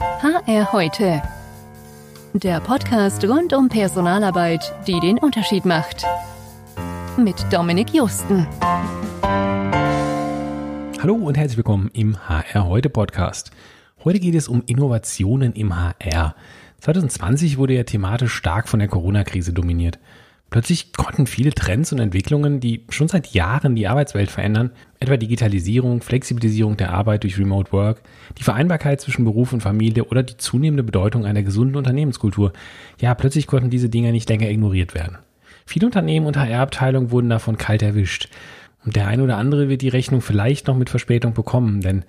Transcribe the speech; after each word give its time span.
HR 0.00 0.72
heute. 0.72 1.22
Der 2.32 2.60
Podcast 2.60 3.24
rund 3.24 3.52
um 3.52 3.68
Personalarbeit, 3.68 4.74
die 4.86 4.98
den 4.98 5.18
Unterschied 5.18 5.64
macht. 5.64 6.04
Mit 7.16 7.36
Dominik 7.52 7.94
Justen. 7.94 8.46
Hallo 11.00 11.14
und 11.14 11.36
herzlich 11.36 11.56
willkommen 11.56 11.90
im 11.92 12.28
HR 12.28 12.66
heute 12.66 12.90
Podcast. 12.90 13.52
Heute 14.02 14.18
geht 14.18 14.34
es 14.34 14.48
um 14.48 14.62
Innovationen 14.66 15.52
im 15.52 15.76
HR. 15.76 16.34
2020 16.80 17.58
wurde 17.58 17.74
ja 17.74 17.84
thematisch 17.84 18.34
stark 18.34 18.68
von 18.68 18.80
der 18.80 18.88
Corona-Krise 18.88 19.52
dominiert. 19.52 19.98
Plötzlich 20.54 20.92
konnten 20.92 21.26
viele 21.26 21.50
Trends 21.50 21.90
und 21.90 21.98
Entwicklungen, 21.98 22.60
die 22.60 22.84
schon 22.88 23.08
seit 23.08 23.26
Jahren 23.34 23.74
die 23.74 23.88
Arbeitswelt 23.88 24.30
verändern, 24.30 24.70
etwa 25.00 25.16
Digitalisierung, 25.16 26.00
Flexibilisierung 26.00 26.76
der 26.76 26.92
Arbeit 26.92 27.24
durch 27.24 27.40
Remote 27.40 27.72
Work, 27.72 28.02
die 28.38 28.44
Vereinbarkeit 28.44 29.00
zwischen 29.00 29.24
Beruf 29.24 29.52
und 29.52 29.62
Familie 29.62 30.04
oder 30.04 30.22
die 30.22 30.36
zunehmende 30.36 30.84
Bedeutung 30.84 31.26
einer 31.26 31.42
gesunden 31.42 31.74
Unternehmenskultur, 31.74 32.52
ja, 33.00 33.16
plötzlich 33.16 33.48
konnten 33.48 33.68
diese 33.68 33.88
Dinge 33.88 34.12
nicht 34.12 34.28
länger 34.28 34.48
ignoriert 34.48 34.94
werden. 34.94 35.18
Viele 35.66 35.86
Unternehmen 35.86 36.26
und 36.26 36.36
HR-Abteilungen 36.36 37.10
wurden 37.10 37.30
davon 37.30 37.58
kalt 37.58 37.82
erwischt. 37.82 38.28
Und 38.84 38.96
der 38.96 39.06
eine 39.06 39.22
oder 39.22 39.38
andere 39.38 39.68
wird 39.68 39.82
die 39.82 39.88
Rechnung 39.88 40.20
vielleicht 40.20 40.66
noch 40.66 40.76
mit 40.76 40.90
Verspätung 40.90 41.32
bekommen, 41.32 41.80
denn 41.80 42.04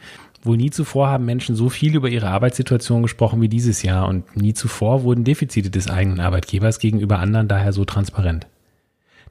Wohl 0.46 0.58
nie 0.58 0.70
zuvor 0.70 1.08
haben 1.08 1.26
Menschen 1.26 1.56
so 1.56 1.70
viel 1.70 1.96
über 1.96 2.08
ihre 2.08 2.28
Arbeitssituation 2.28 3.02
gesprochen 3.02 3.42
wie 3.42 3.50
dieses 3.50 3.82
Jahr 3.82 4.08
und 4.08 4.38
nie 4.38 4.54
zuvor 4.54 5.02
wurden 5.02 5.24
Defizite 5.24 5.72
des 5.72 5.90
eigenen 5.90 6.20
Arbeitgebers 6.20 6.78
gegenüber 6.78 7.18
anderen 7.18 7.48
daher 7.48 7.74
so 7.74 7.84
transparent. 7.84 8.46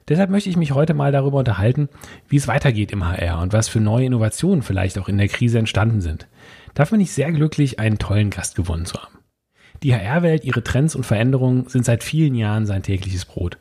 Deshalb 0.09 0.29
möchte 0.29 0.49
ich 0.49 0.57
mich 0.57 0.73
heute 0.73 0.93
mal 0.93 1.13
darüber 1.13 1.39
unterhalten, 1.39 1.87
wie 2.27 2.35
es 2.35 2.49
weitergeht 2.49 2.91
im 2.91 3.07
HR 3.07 3.39
und 3.41 3.53
was 3.53 3.69
für 3.69 3.79
neue 3.79 4.05
Innovationen 4.05 4.61
vielleicht 4.61 4.99
auch 4.99 5.07
in 5.07 5.17
der 5.17 5.29
Krise 5.29 5.57
entstanden 5.57 6.01
sind. 6.01 6.27
Dafür 6.73 6.97
bin 6.97 7.05
ich 7.05 7.13
sehr 7.13 7.31
glücklich, 7.31 7.79
einen 7.79 7.97
tollen 7.97 8.29
Gast 8.29 8.55
gewonnen 8.55 8.85
zu 8.85 8.97
haben. 8.97 9.17
Die 9.83 9.95
HR-Welt, 9.95 10.43
ihre 10.43 10.63
Trends 10.63 10.95
und 10.95 11.05
Veränderungen 11.05 11.69
sind 11.69 11.85
seit 11.85 12.03
vielen 12.03 12.35
Jahren 12.35 12.65
sein 12.65 12.83
tägliches 12.83 13.23
Brot. 13.23 13.57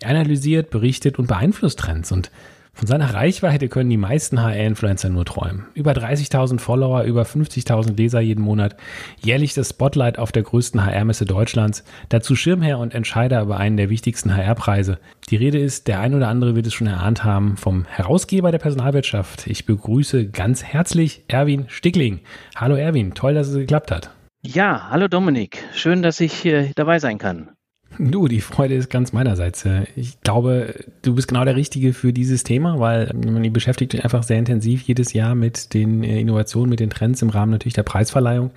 Er 0.00 0.10
analysiert, 0.10 0.70
berichtet 0.70 1.20
und 1.20 1.28
beeinflusst 1.28 1.78
Trends 1.78 2.10
und 2.10 2.32
von 2.76 2.86
seiner 2.86 3.14
Reichweite 3.14 3.68
können 3.68 3.88
die 3.88 3.96
meisten 3.96 4.42
HR-Influencer 4.42 5.08
nur 5.08 5.24
träumen. 5.24 5.64
Über 5.72 5.92
30.000 5.92 6.60
Follower, 6.60 7.04
über 7.04 7.22
50.000 7.22 7.96
Leser 7.96 8.20
jeden 8.20 8.44
Monat, 8.44 8.76
jährlich 9.22 9.54
das 9.54 9.70
Spotlight 9.70 10.18
auf 10.18 10.30
der 10.30 10.42
größten 10.42 10.84
HR-Messe 10.84 11.24
Deutschlands, 11.24 11.84
dazu 12.10 12.36
Schirmherr 12.36 12.78
und 12.78 12.94
Entscheider 12.94 13.40
über 13.40 13.56
einen 13.56 13.78
der 13.78 13.88
wichtigsten 13.88 14.36
HR-Preise. 14.36 14.98
Die 15.30 15.36
Rede 15.36 15.58
ist, 15.58 15.88
der 15.88 16.00
ein 16.00 16.14
oder 16.14 16.28
andere 16.28 16.54
wird 16.54 16.66
es 16.66 16.74
schon 16.74 16.86
erahnt 16.86 17.24
haben, 17.24 17.56
vom 17.56 17.86
Herausgeber 17.86 18.52
der 18.52 18.58
Personalwirtschaft. 18.58 19.46
Ich 19.46 19.64
begrüße 19.64 20.28
ganz 20.28 20.62
herzlich 20.62 21.24
Erwin 21.28 21.64
Stickling. 21.68 22.20
Hallo 22.56 22.74
Erwin, 22.74 23.14
toll, 23.14 23.32
dass 23.32 23.48
es 23.48 23.56
geklappt 23.56 23.90
hat. 23.90 24.10
Ja, 24.42 24.90
hallo 24.90 25.08
Dominik, 25.08 25.64
schön, 25.72 26.02
dass 26.02 26.20
ich 26.20 26.34
hier 26.34 26.70
dabei 26.76 26.98
sein 26.98 27.16
kann. 27.16 27.55
Du, 27.98 28.28
die 28.28 28.40
Freude 28.40 28.74
ist 28.74 28.90
ganz 28.90 29.12
meinerseits. 29.12 29.64
Ich 29.94 30.20
glaube, 30.20 30.74
du 31.02 31.14
bist 31.14 31.28
genau 31.28 31.44
der 31.44 31.56
Richtige 31.56 31.92
für 31.92 32.12
dieses 32.12 32.42
Thema, 32.42 32.78
weil 32.78 33.10
man 33.14 33.52
beschäftigt 33.52 33.92
sich 33.92 34.04
einfach 34.04 34.22
sehr 34.22 34.38
intensiv 34.38 34.82
jedes 34.82 35.12
Jahr 35.12 35.34
mit 35.34 35.72
den 35.74 36.02
äh, 36.04 36.20
Innovationen, 36.20 36.70
mit 36.70 36.80
den 36.80 36.90
Trends 36.90 37.22
im 37.22 37.30
Rahmen 37.30 37.52
natürlich 37.52 37.74
der 37.74 37.84
Preisverleihung 37.84 38.50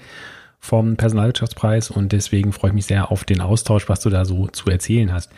vom 0.60 0.98
Personalwirtschaftspreis 0.98 1.90
und 1.90 2.12
deswegen 2.12 2.52
freue 2.52 2.72
ich 2.72 2.76
mich 2.76 2.86
sehr 2.86 3.12
auf 3.12 3.24
den 3.24 3.40
Austausch, 3.40 3.88
was 3.88 4.02
du 4.02 4.10
da 4.10 4.26
so 4.26 4.48
zu 4.48 4.70
erzählen 4.70 5.14
hast. 5.14 5.32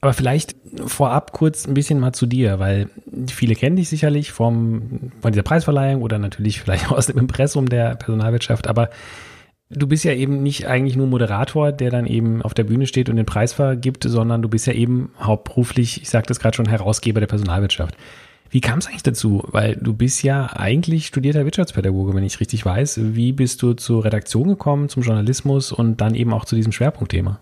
Aber 0.00 0.12
vielleicht 0.12 0.56
vorab 0.86 1.32
kurz 1.32 1.66
ein 1.66 1.74
bisschen 1.74 2.00
mal 2.00 2.12
zu 2.12 2.26
dir, 2.26 2.58
weil 2.58 2.90
viele 3.28 3.54
kennen 3.54 3.76
dich 3.76 3.88
sicherlich 3.88 4.32
vom, 4.32 5.12
von 5.20 5.32
dieser 5.32 5.42
Preisverleihung 5.42 6.02
oder 6.02 6.18
natürlich 6.18 6.60
vielleicht 6.60 6.90
aus 6.90 7.06
dem 7.06 7.18
Impressum 7.18 7.68
der 7.68 7.94
Personalwirtschaft, 7.94 8.66
aber 8.66 8.90
Du 9.68 9.88
bist 9.88 10.04
ja 10.04 10.12
eben 10.12 10.44
nicht 10.44 10.68
eigentlich 10.68 10.96
nur 10.96 11.08
Moderator, 11.08 11.72
der 11.72 11.90
dann 11.90 12.06
eben 12.06 12.40
auf 12.42 12.54
der 12.54 12.62
Bühne 12.62 12.86
steht 12.86 13.08
und 13.08 13.16
den 13.16 13.26
Preis 13.26 13.52
vergibt, 13.52 14.04
sondern 14.04 14.40
du 14.40 14.48
bist 14.48 14.66
ja 14.68 14.72
eben 14.72 15.10
hauptberuflich, 15.20 16.02
ich 16.02 16.08
sagte 16.08 16.32
es 16.32 16.38
gerade 16.38 16.56
schon, 16.56 16.68
Herausgeber 16.68 17.18
der 17.18 17.26
Personalwirtschaft. 17.26 17.96
Wie 18.48 18.60
kam 18.60 18.78
es 18.78 18.86
eigentlich 18.86 19.02
dazu? 19.02 19.42
Weil 19.48 19.74
du 19.74 19.92
bist 19.92 20.22
ja 20.22 20.46
eigentlich 20.54 21.06
studierter 21.06 21.44
Wirtschaftspädagoge, 21.44 22.14
wenn 22.14 22.22
ich 22.22 22.38
richtig 22.38 22.64
weiß. 22.64 23.00
Wie 23.14 23.32
bist 23.32 23.60
du 23.60 23.72
zur 23.72 24.04
Redaktion 24.04 24.46
gekommen, 24.46 24.88
zum 24.88 25.02
Journalismus 25.02 25.72
und 25.72 26.00
dann 26.00 26.14
eben 26.14 26.32
auch 26.32 26.44
zu 26.44 26.54
diesem 26.54 26.70
Schwerpunktthema? 26.70 27.40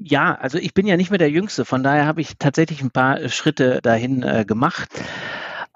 Ja, 0.00 0.34
also 0.36 0.58
ich 0.58 0.74
bin 0.74 0.86
ja 0.86 0.96
nicht 0.96 1.10
mehr 1.10 1.18
der 1.18 1.30
Jüngste, 1.30 1.64
von 1.64 1.82
daher 1.82 2.06
habe 2.06 2.20
ich 2.20 2.38
tatsächlich 2.38 2.82
ein 2.82 2.90
paar 2.92 3.28
Schritte 3.28 3.80
dahin 3.82 4.22
äh, 4.22 4.44
gemacht. 4.46 4.90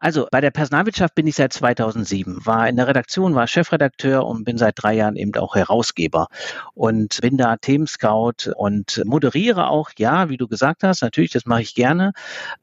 Also 0.00 0.28
bei 0.30 0.40
der 0.40 0.52
Personalwirtschaft 0.52 1.16
bin 1.16 1.26
ich 1.26 1.34
seit 1.34 1.52
2007, 1.52 2.46
war 2.46 2.68
in 2.68 2.76
der 2.76 2.86
Redaktion, 2.86 3.34
war 3.34 3.48
Chefredakteur 3.48 4.24
und 4.24 4.44
bin 4.44 4.56
seit 4.56 4.74
drei 4.76 4.94
Jahren 4.94 5.16
eben 5.16 5.34
auch 5.34 5.56
Herausgeber 5.56 6.28
und 6.74 7.20
bin 7.20 7.36
da 7.36 7.56
Themenscout 7.56 8.52
und 8.54 9.02
moderiere 9.04 9.66
auch, 9.66 9.90
ja, 9.98 10.28
wie 10.28 10.36
du 10.36 10.46
gesagt 10.46 10.84
hast, 10.84 11.02
natürlich, 11.02 11.32
das 11.32 11.46
mache 11.46 11.62
ich 11.62 11.74
gerne, 11.74 12.12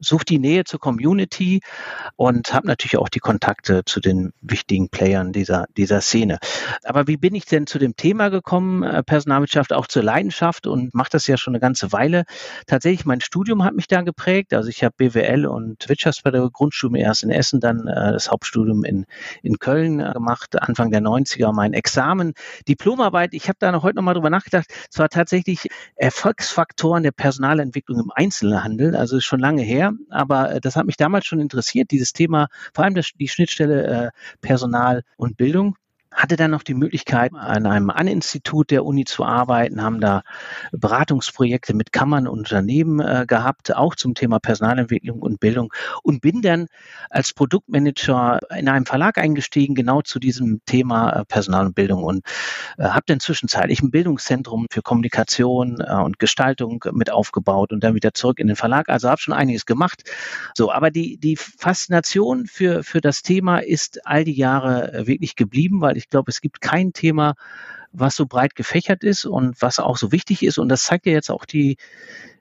suche 0.00 0.24
die 0.24 0.38
Nähe 0.38 0.64
zur 0.64 0.80
Community 0.80 1.60
und 2.16 2.54
habe 2.54 2.66
natürlich 2.66 2.96
auch 2.96 3.10
die 3.10 3.20
Kontakte 3.20 3.84
zu 3.84 4.00
den 4.00 4.32
wichtigen 4.40 4.88
Playern 4.88 5.34
dieser, 5.34 5.66
dieser 5.76 6.00
Szene. 6.00 6.38
Aber 6.84 7.06
wie 7.06 7.18
bin 7.18 7.34
ich 7.34 7.44
denn 7.44 7.66
zu 7.66 7.78
dem 7.78 7.96
Thema 7.96 8.30
gekommen, 8.30 8.82
äh, 8.82 9.02
Personalwirtschaft 9.02 9.74
auch 9.74 9.86
zur 9.86 10.02
Leidenschaft 10.02 10.66
und 10.66 10.94
mache 10.94 11.10
das 11.10 11.26
ja 11.26 11.36
schon 11.36 11.54
eine 11.54 11.60
ganze 11.60 11.92
Weile. 11.92 12.24
Tatsächlich, 12.66 13.04
mein 13.04 13.20
Studium 13.20 13.62
hat 13.62 13.74
mich 13.74 13.88
da 13.88 14.00
geprägt, 14.00 14.54
also 14.54 14.70
ich 14.70 14.82
habe 14.82 14.94
BWL 14.96 15.44
und 15.44 15.86
Wirtschaftspädagogik 15.86 16.54
Grundstudium 16.54 16.94
erst 16.94 17.25
in 17.26 17.30
Essen, 17.30 17.60
dann 17.60 17.86
äh, 17.86 18.12
das 18.12 18.30
Hauptstudium 18.30 18.84
in, 18.84 19.06
in 19.42 19.58
Köln 19.58 20.00
äh, 20.00 20.12
gemacht, 20.12 20.60
Anfang 20.60 20.90
der 20.90 21.00
90er 21.00 21.52
mein 21.52 21.72
Examen, 21.72 22.34
Diplomarbeit. 22.68 23.34
Ich 23.34 23.48
habe 23.48 23.56
da 23.58 23.72
noch 23.72 23.82
heute 23.82 23.96
noch 23.96 24.02
mal 24.02 24.14
drüber 24.14 24.30
nachgedacht. 24.30 24.66
Es 24.90 24.98
war 24.98 25.08
tatsächlich 25.08 25.68
Erfolgsfaktoren 25.96 27.02
der 27.02 27.12
Personalentwicklung 27.12 28.00
im 28.00 28.10
Einzelhandel, 28.14 28.96
also 28.96 29.16
ist 29.16 29.24
schon 29.24 29.40
lange 29.40 29.62
her, 29.62 29.92
aber 30.10 30.52
äh, 30.52 30.60
das 30.60 30.76
hat 30.76 30.86
mich 30.86 30.96
damals 30.96 31.26
schon 31.26 31.40
interessiert, 31.40 31.90
dieses 31.90 32.12
Thema, 32.12 32.48
vor 32.74 32.84
allem 32.84 32.94
das, 32.94 33.10
die 33.18 33.28
Schnittstelle 33.28 33.86
äh, 33.86 34.10
Personal 34.40 35.02
und 35.16 35.36
Bildung 35.36 35.76
hatte 36.16 36.36
dann 36.36 36.50
noch 36.50 36.62
die 36.62 36.74
Möglichkeit, 36.74 37.32
an 37.34 37.66
einem 37.66 37.90
An-Institut 37.90 38.70
der 38.70 38.84
Uni 38.84 39.04
zu 39.04 39.24
arbeiten, 39.24 39.82
haben 39.82 40.00
da 40.00 40.22
Beratungsprojekte 40.72 41.74
mit 41.74 41.92
Kammern 41.92 42.26
und 42.26 42.38
Unternehmen 42.38 43.00
äh, 43.00 43.26
gehabt, 43.26 43.76
auch 43.76 43.94
zum 43.94 44.14
Thema 44.14 44.38
Personalentwicklung 44.38 45.20
und 45.20 45.40
Bildung 45.40 45.72
und 46.02 46.22
bin 46.22 46.40
dann 46.40 46.68
als 47.10 47.34
Produktmanager 47.34 48.40
in 48.56 48.68
einem 48.68 48.86
Verlag 48.86 49.18
eingestiegen, 49.18 49.74
genau 49.74 50.00
zu 50.00 50.18
diesem 50.18 50.60
Thema 50.64 51.10
äh, 51.10 51.24
Personal 51.26 51.66
und 51.66 51.74
Bildung 51.74 52.02
und 52.02 52.24
äh, 52.78 52.84
habe 52.84 53.04
dann 53.06 53.20
zwischenzeitlich 53.20 53.82
ein 53.82 53.90
Bildungszentrum 53.90 54.66
für 54.70 54.80
Kommunikation 54.80 55.80
äh, 55.80 55.94
und 55.96 56.18
Gestaltung 56.18 56.82
mit 56.92 57.10
aufgebaut 57.10 57.72
und 57.72 57.84
dann 57.84 57.94
wieder 57.94 58.14
zurück 58.14 58.38
in 58.38 58.46
den 58.46 58.56
Verlag. 58.56 58.88
Also 58.88 59.10
habe 59.10 59.20
schon 59.20 59.34
einiges 59.34 59.66
gemacht. 59.66 60.04
So, 60.54 60.72
aber 60.72 60.90
die, 60.90 61.18
die 61.18 61.36
Faszination 61.36 62.46
für, 62.46 62.82
für 62.82 63.02
das 63.02 63.22
Thema 63.22 63.58
ist 63.58 64.06
all 64.06 64.24
die 64.24 64.36
Jahre 64.36 64.92
äh, 64.92 65.06
wirklich 65.06 65.36
geblieben, 65.36 65.80
weil 65.82 65.96
ich 65.96 66.05
ich 66.06 66.10
glaube, 66.10 66.30
es 66.30 66.40
gibt 66.40 66.60
kein 66.60 66.92
Thema, 66.92 67.34
was 67.90 68.14
so 68.14 68.26
breit 68.26 68.54
gefächert 68.54 69.02
ist 69.02 69.24
und 69.24 69.60
was 69.60 69.80
auch 69.80 69.96
so 69.96 70.12
wichtig 70.12 70.44
ist. 70.44 70.58
Und 70.58 70.68
das 70.68 70.84
zeigt 70.84 71.06
ja 71.06 71.12
jetzt 71.12 71.30
auch 71.30 71.44
die, 71.44 71.78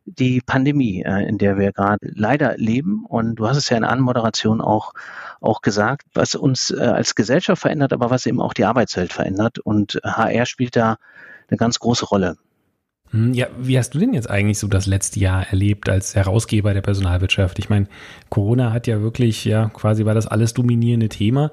die 0.05 0.39
Pandemie, 0.41 1.01
äh, 1.03 1.27
in 1.27 1.39
der 1.39 1.57
wir 1.57 1.71
gerade 1.71 2.07
leider 2.13 2.55
leben. 2.57 3.05
Und 3.05 3.37
du 3.37 3.47
hast 3.47 3.57
es 3.57 3.69
ja 3.69 3.77
in 3.77 3.81
der 3.81 3.91
Anmoderation 3.91 4.61
auch, 4.61 4.93
auch 5.41 5.61
gesagt, 5.61 6.03
was 6.13 6.35
uns 6.35 6.69
äh, 6.69 6.79
als 6.79 7.15
Gesellschaft 7.15 7.63
verändert, 7.63 7.91
aber 7.91 8.11
was 8.11 8.27
eben 8.27 8.39
auch 8.39 8.53
die 8.53 8.65
Arbeitswelt 8.65 9.13
verändert. 9.13 9.57
Und 9.57 9.99
HR 10.03 10.45
spielt 10.45 10.75
da 10.75 10.97
eine 11.49 11.57
ganz 11.57 11.79
große 11.79 12.05
Rolle. 12.05 12.37
Hm, 13.11 13.33
ja, 13.33 13.47
wie 13.57 13.77
hast 13.77 13.91
du 13.91 13.99
denn 13.99 14.13
jetzt 14.13 14.29
eigentlich 14.29 14.59
so 14.59 14.67
das 14.67 14.87
letzte 14.87 15.19
Jahr 15.19 15.47
erlebt 15.47 15.89
als 15.89 16.15
Herausgeber 16.15 16.73
der 16.73 16.81
Personalwirtschaft? 16.81 17.59
Ich 17.59 17.69
meine, 17.69 17.87
Corona 18.29 18.73
hat 18.73 18.87
ja 18.87 19.01
wirklich, 19.01 19.45
ja, 19.45 19.69
quasi 19.69 20.05
war 20.05 20.15
das 20.15 20.27
alles 20.27 20.53
dominierende 20.53 21.09
Thema, 21.09 21.51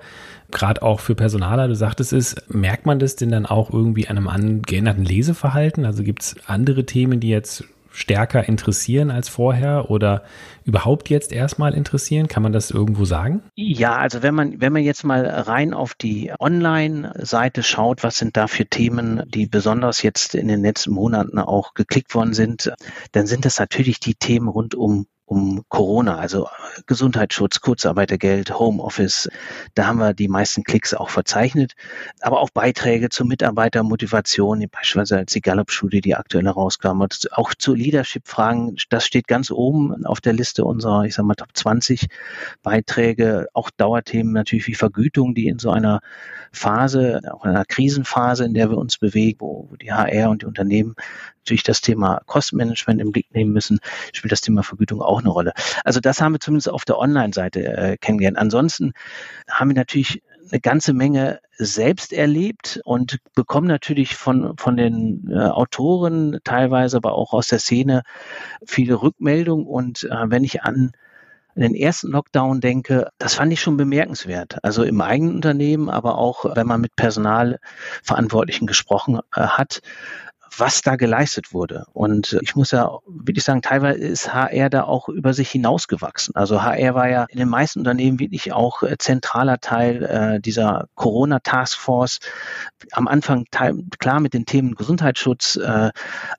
gerade 0.50 0.82
auch 0.82 1.00
für 1.00 1.14
Personaler. 1.14 1.68
Du 1.68 1.74
sagtest 1.74 2.12
es, 2.12 2.36
merkt 2.48 2.86
man 2.86 2.98
das 2.98 3.16
denn 3.16 3.30
dann 3.30 3.46
auch 3.46 3.70
irgendwie 3.70 4.08
an 4.08 4.26
einem 4.26 4.62
geänderten 4.62 5.04
Leseverhalten? 5.04 5.84
Also 5.84 6.02
gibt 6.02 6.22
es 6.22 6.37
andere 6.46 6.87
Themen, 6.87 7.20
die 7.20 7.28
jetzt 7.28 7.64
stärker 7.92 8.48
interessieren 8.48 9.10
als 9.10 9.28
vorher 9.28 9.90
oder 9.90 10.22
überhaupt 10.64 11.10
jetzt 11.10 11.32
erstmal 11.32 11.74
interessieren? 11.74 12.28
Kann 12.28 12.42
man 12.42 12.52
das 12.52 12.70
irgendwo 12.70 13.04
sagen? 13.04 13.42
Ja, 13.54 13.96
also 13.96 14.22
wenn 14.22 14.34
man, 14.34 14.60
wenn 14.60 14.72
man 14.72 14.82
jetzt 14.82 15.04
mal 15.04 15.24
rein 15.26 15.74
auf 15.74 15.94
die 15.94 16.32
Online-Seite 16.38 17.62
schaut, 17.62 18.02
was 18.02 18.16
sind 18.16 18.36
da 18.36 18.46
für 18.46 18.66
Themen, 18.66 19.22
die 19.26 19.46
besonders 19.46 20.02
jetzt 20.02 20.34
in 20.34 20.48
den 20.48 20.62
letzten 20.62 20.92
Monaten 20.92 21.38
auch 21.38 21.74
geklickt 21.74 22.14
worden 22.14 22.34
sind, 22.34 22.72
dann 23.12 23.26
sind 23.26 23.44
das 23.44 23.58
natürlich 23.58 24.00
die 24.00 24.14
Themen 24.14 24.48
rund 24.48 24.74
um 24.74 25.06
um 25.32 25.64
Corona, 25.70 26.19
also 26.19 26.46
Gesundheitsschutz, 26.87 27.61
Kurzarbeitergeld, 27.62 28.58
Homeoffice. 28.58 29.31
Da 29.75 29.87
haben 29.87 29.99
wir 29.99 30.12
die 30.12 30.29
meisten 30.29 30.62
Klicks 30.62 30.93
auch 30.93 31.08
verzeichnet. 31.08 31.73
Aber 32.20 32.40
auch 32.40 32.50
Beiträge 32.50 33.08
zur 33.08 33.26
Mitarbeitermotivation, 33.26 34.62
beispielsweise 34.70 35.17
als 35.17 35.32
die 35.32 35.40
Gallup-Studie, 35.40 36.02
die 36.02 36.17
aktuell 36.17 36.44
herauskam, 36.44 37.02
auch 37.31 37.55
zu 37.55 37.75
Leadership-Fragen. 37.75 38.76
Das 38.90 39.06
steht 39.06 39.26
ganz 39.26 39.50
oben 39.50 40.05
auf 40.05 40.20
der 40.20 40.34
Liste 40.34 40.67
unserer, 40.67 41.05
ich 41.05 41.14
sag 41.14 41.25
mal, 41.25 41.35
Top 41.35 41.49
20 41.55 42.08
Beiträge. 42.62 43.46
Auch 43.55 43.70
Dauerthemen 43.70 44.35
natürlich 44.35 44.67
wie 44.67 44.75
Vergütung, 44.75 45.35
die 45.35 45.49
in 45.49 45.58
so 45.58 45.70
einer 45.70 46.00
Phase, 46.52 47.23
auch 47.32 47.46
in 47.46 47.52
einer 47.52 47.64
Krisenphase, 47.64 48.44
in 48.44 48.52
der 48.52 48.69
wir 48.69 48.76
uns 48.76 48.99
bewegen, 48.99 49.40
wo 49.40 49.70
die 49.81 49.93
HR 49.93 50.28
und 50.28 50.43
die 50.43 50.46
Unternehmen 50.46 50.94
natürlich 51.43 51.62
das 51.62 51.81
Thema 51.81 52.20
Kostenmanagement 52.26 53.00
im 53.00 53.11
Blick 53.11 53.35
nehmen 53.35 53.52
müssen, 53.52 53.81
spielt 54.12 54.32
das 54.32 54.43
Thema 54.43 54.62
Vergütung 54.62 55.00
auch 55.02 55.21
eine 55.22 55.30
Rolle. 55.30 55.52
Also 55.84 56.00
das 56.00 56.20
haben 56.20 56.32
wir 56.32 56.40
zumindest 56.40 56.69
auf 56.69 56.84
der 56.84 56.98
Online-Seite 56.98 57.64
äh, 57.64 57.96
kennengelernt. 57.96 58.38
Ansonsten 58.38 58.92
haben 59.50 59.70
wir 59.70 59.76
natürlich 59.76 60.22
eine 60.50 60.60
ganze 60.60 60.92
Menge 60.92 61.40
selbst 61.56 62.12
erlebt 62.12 62.80
und 62.84 63.19
bekommen 63.34 63.66
natürlich 63.66 64.16
von, 64.16 64.56
von 64.58 64.76
den 64.76 65.28
äh, 65.30 65.38
Autoren, 65.38 66.38
teilweise 66.44 66.96
aber 66.96 67.12
auch 67.14 67.32
aus 67.32 67.48
der 67.48 67.58
Szene, 67.58 68.02
viele 68.66 69.00
Rückmeldungen. 69.02 69.66
Und 69.66 70.04
äh, 70.04 70.30
wenn 70.30 70.44
ich 70.44 70.62
an 70.62 70.92
den 71.54 71.75
ersten 71.75 72.10
Lockdown 72.10 72.60
denke, 72.60 73.10
das 73.18 73.34
fand 73.34 73.52
ich 73.52 73.60
schon 73.60 73.76
bemerkenswert. 73.76 74.58
Also 74.62 74.84
im 74.84 75.00
eigenen 75.00 75.36
Unternehmen, 75.36 75.90
aber 75.90 76.18
auch 76.18 76.44
wenn 76.56 76.66
man 76.66 76.80
mit 76.80 76.96
Personalverantwortlichen 76.96 78.66
gesprochen 78.66 79.20
äh, 79.34 79.42
hat, 79.42 79.82
was 80.58 80.82
da 80.82 80.96
geleistet 80.96 81.52
wurde. 81.52 81.87
Und 81.93 82.38
ich 82.43 82.54
muss 82.56 82.70
ja 82.70 82.99
wirklich 83.06 83.44
sagen, 83.44 83.62
teilweise 83.62 83.99
ist 83.99 84.32
HR 84.32 84.70
da 84.70 84.84
auch 84.84 85.08
über 85.08 85.32
sich 85.34 85.50
hinausgewachsen. 85.50 86.34
Also 86.34 86.62
HR 86.62 86.94
war 86.94 87.08
ja 87.08 87.26
in 87.28 87.38
den 87.38 87.49
meisten 87.49 87.81
Unternehmen 87.81 88.19
wirklich 88.19 88.52
auch 88.52 88.82
äh, 88.82 88.96
zentraler 88.99 89.58
Teil 89.58 90.02
äh, 90.04 90.40
dieser 90.40 90.88
Corona-Taskforce. 90.94 92.20
Am 92.93 93.08
Anfang 93.08 93.46
teil, 93.50 93.75
klar 93.99 94.20
mit 94.20 94.34
den 94.34 94.44
Themen 94.44 94.75
Gesundheitsschutz, 94.75 95.56
äh, 95.56 95.90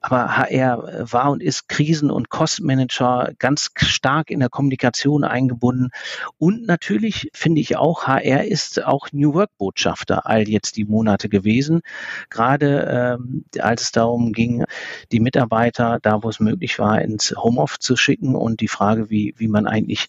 aber 0.01 0.37
HR 0.37 1.11
war 1.11 1.31
und 1.31 1.41
ist 1.41 1.67
Krisen- 1.67 2.11
und 2.11 2.29
Kostenmanager 2.29 3.31
ganz 3.39 3.71
stark 3.75 4.29
in 4.29 4.39
der 4.39 4.49
Kommunikation 4.49 5.23
eingebunden. 5.23 5.89
Und 6.37 6.65
natürlich 6.65 7.29
finde 7.33 7.61
ich 7.61 7.77
auch, 7.77 8.07
HR 8.07 8.43
ist 8.45 8.83
auch 8.83 9.07
New 9.11 9.33
Work-Botschafter 9.33 10.25
all 10.27 10.47
jetzt 10.47 10.77
die 10.77 10.85
Monate 10.85 11.29
gewesen. 11.29 11.81
Gerade 12.29 13.17
ähm, 13.19 13.45
als 13.59 13.83
es 13.83 13.91
da 13.91 14.02
darum 14.03 14.33
ging, 14.33 14.63
die 15.11 15.19
Mitarbeiter 15.19 15.99
da, 16.01 16.23
wo 16.23 16.29
es 16.29 16.39
möglich 16.39 16.79
war, 16.79 17.01
ins 17.01 17.33
Homeoffice 17.35 17.79
zu 17.79 17.95
schicken 17.95 18.35
und 18.35 18.61
die 18.61 18.67
Frage, 18.67 19.09
wie, 19.09 19.33
wie 19.37 19.47
man 19.47 19.67
eigentlich 19.67 20.07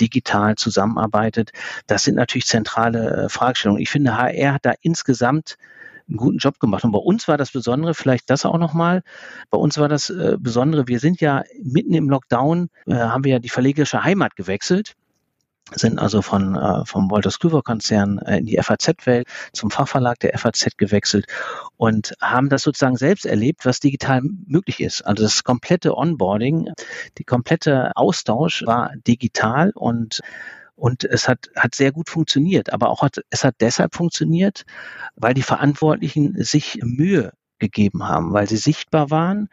digital 0.00 0.56
zusammenarbeitet. 0.56 1.50
Das 1.86 2.04
sind 2.04 2.16
natürlich 2.16 2.46
zentrale 2.46 3.24
äh, 3.24 3.28
Fragestellungen. 3.28 3.82
Ich 3.82 3.90
finde, 3.90 4.16
HR 4.16 4.54
hat 4.54 4.64
da 4.64 4.72
insgesamt 4.82 5.56
einen 6.08 6.16
guten 6.16 6.38
Job 6.38 6.58
gemacht. 6.58 6.84
Und 6.84 6.92
bei 6.92 6.98
uns 6.98 7.28
war 7.28 7.36
das 7.36 7.52
Besondere, 7.52 7.94
vielleicht 7.94 8.30
das 8.30 8.44
auch 8.44 8.58
nochmal, 8.58 9.02
bei 9.50 9.58
uns 9.58 9.78
war 9.78 9.88
das 9.88 10.10
äh, 10.10 10.36
Besondere, 10.38 10.88
wir 10.88 10.98
sind 10.98 11.20
ja 11.20 11.44
mitten 11.62 11.94
im 11.94 12.08
Lockdown, 12.08 12.68
äh, 12.86 12.94
haben 12.94 13.24
wir 13.24 13.32
ja 13.32 13.38
die 13.38 13.48
verlegerische 13.48 14.02
Heimat 14.02 14.36
gewechselt 14.36 14.94
sind 15.72 15.98
also 15.98 16.22
von 16.22 16.56
äh, 16.56 16.84
vom 16.84 17.10
Walter 17.10 17.30
Scluver 17.30 17.62
Konzern 17.62 18.18
äh, 18.18 18.38
in 18.38 18.46
die 18.46 18.58
FAZ-Welt 18.60 19.26
zum 19.52 19.70
Fachverlag 19.70 20.18
der 20.20 20.36
FAZ 20.38 20.76
gewechselt 20.76 21.26
und 21.76 22.14
haben 22.20 22.48
das 22.48 22.62
sozusagen 22.62 22.96
selbst 22.96 23.26
erlebt, 23.26 23.64
was 23.64 23.80
digital 23.80 24.22
möglich 24.46 24.80
ist. 24.80 25.02
Also 25.02 25.22
das 25.22 25.44
komplette 25.44 25.96
Onboarding, 25.96 26.70
die 27.18 27.24
komplette 27.24 27.92
Austausch 27.96 28.64
war 28.66 28.92
digital 29.06 29.72
und 29.74 30.20
und 30.76 31.04
es 31.04 31.28
hat, 31.28 31.50
hat 31.56 31.74
sehr 31.74 31.92
gut 31.92 32.08
funktioniert. 32.08 32.72
Aber 32.72 32.88
auch 32.88 33.02
hat, 33.02 33.20
es 33.28 33.44
hat 33.44 33.56
deshalb 33.60 33.94
funktioniert, 33.94 34.64
weil 35.14 35.34
die 35.34 35.42
Verantwortlichen 35.42 36.42
sich 36.42 36.80
Mühe 36.82 37.32
gegeben 37.60 38.08
haben, 38.08 38.32
weil 38.32 38.48
sie 38.48 38.56
sichtbar 38.56 39.10
waren 39.10 39.48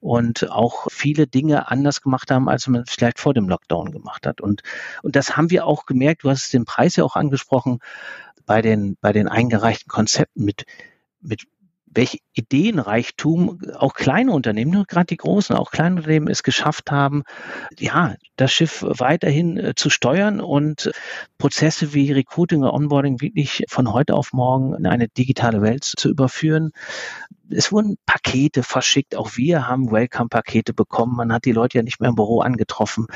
und 0.00 0.50
auch 0.50 0.86
viele 0.90 1.26
Dinge 1.26 1.70
anders 1.70 2.00
gemacht 2.00 2.30
haben, 2.30 2.48
als 2.48 2.68
man 2.68 2.84
vielleicht 2.86 3.18
vor 3.18 3.34
dem 3.34 3.48
Lockdown 3.48 3.90
gemacht 3.90 4.26
hat. 4.26 4.40
Und, 4.40 4.62
und 5.02 5.16
das 5.16 5.36
haben 5.36 5.50
wir 5.50 5.66
auch 5.66 5.86
gemerkt, 5.86 6.24
du 6.24 6.30
hast 6.30 6.52
den 6.52 6.64
Preis 6.64 6.96
ja 6.96 7.04
auch 7.04 7.16
angesprochen, 7.16 7.80
bei 8.44 8.62
den, 8.62 8.96
bei 9.00 9.12
den 9.12 9.26
eingereichten 9.26 9.88
Konzepten 9.88 10.44
mit, 10.44 10.64
mit 11.20 11.46
welch 11.96 12.20
Ideenreichtum 12.34 13.58
auch 13.74 13.94
kleine 13.94 14.32
Unternehmen, 14.32 14.70
nur 14.70 14.84
gerade 14.84 15.06
die 15.06 15.16
großen, 15.16 15.56
auch 15.56 15.70
kleine 15.70 15.96
Unternehmen 15.96 16.28
es 16.28 16.42
geschafft 16.42 16.90
haben, 16.90 17.24
ja, 17.78 18.14
das 18.36 18.52
Schiff 18.52 18.84
weiterhin 18.86 19.56
äh, 19.56 19.74
zu 19.74 19.88
steuern 19.88 20.40
und 20.40 20.92
Prozesse 21.38 21.94
wie 21.94 22.12
Recruiting 22.12 22.62
und 22.62 22.68
Onboarding 22.68 23.20
wirklich 23.20 23.64
von 23.68 23.92
heute 23.92 24.14
auf 24.14 24.32
morgen 24.32 24.74
in 24.74 24.86
eine 24.86 25.08
digitale 25.08 25.62
Welt 25.62 25.84
zu 25.84 26.10
überführen. 26.10 26.72
Es 27.50 27.72
wurden 27.72 27.96
Pakete 28.06 28.62
verschickt. 28.62 29.16
Auch 29.16 29.36
wir 29.36 29.68
haben 29.68 29.90
Welcome-Pakete 29.90 30.74
bekommen. 30.74 31.16
Man 31.16 31.32
hat 31.32 31.44
die 31.44 31.52
Leute 31.52 31.78
ja 31.78 31.82
nicht 31.82 32.00
mehr 32.00 32.10
im 32.10 32.16
Büro 32.16 32.40
angetroffen. 32.40 33.06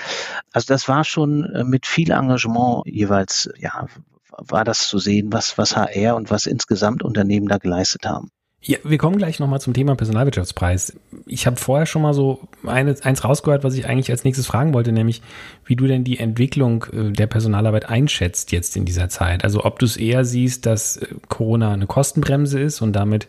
Also 0.53 0.67
das 0.73 0.88
war 0.88 1.05
schon 1.05 1.44
äh, 1.44 1.65
mit 1.65 1.87
viel 1.87 2.11
Engagement 2.11 2.82
jeweils, 2.87 3.50
ja, 3.59 3.87
war 4.38 4.65
das 4.65 4.88
zu 4.88 4.99
sehen, 4.99 5.32
was, 5.32 5.59
was 5.59 5.77
HR 5.77 6.17
und 6.17 6.31
was 6.31 6.47
insgesamt 6.47 7.03
Unternehmen 7.03 7.49
da 7.49 7.59
geleistet 7.59 8.06
haben. 8.06 8.31
Ja, 8.62 8.77
wir 8.85 8.99
kommen 8.99 9.17
gleich 9.17 9.41
nochmal 9.41 9.61
zum 9.61 9.73
Thema 9.73 9.97
Personalwirtschaftspreis. 9.97 10.94
Ich 11.25 11.47
habe 11.47 11.56
vorher 11.56 11.87
schon 11.87 12.03
mal 12.03 12.12
so 12.12 12.41
eine, 12.67 12.94
eins 13.03 13.25
rausgehört, 13.25 13.65
was 13.65 13.75
ich 13.75 13.87
eigentlich 13.87 14.11
als 14.11 14.25
nächstes 14.25 14.47
fragen 14.47 14.75
wollte, 14.75 14.93
nämlich 14.93 15.23
wie 15.65 15.77
du 15.77 15.87
denn 15.87 16.05
die 16.05 16.19
Entwicklung 16.19 16.85
äh, 16.93 17.11
der 17.11 17.27
Personalarbeit 17.27 17.88
einschätzt 17.88 18.53
jetzt 18.53 18.77
in 18.77 18.85
dieser 18.85 19.09
Zeit. 19.09 19.44
Also 19.44 19.65
ob 19.65 19.79
du 19.79 19.87
es 19.87 19.97
eher 19.97 20.27
siehst, 20.27 20.67
dass 20.67 20.99
äh, 20.99 21.06
Corona 21.29 21.73
eine 21.73 21.87
Kostenbremse 21.87 22.61
ist 22.61 22.82
und 22.82 22.93
damit 22.93 23.29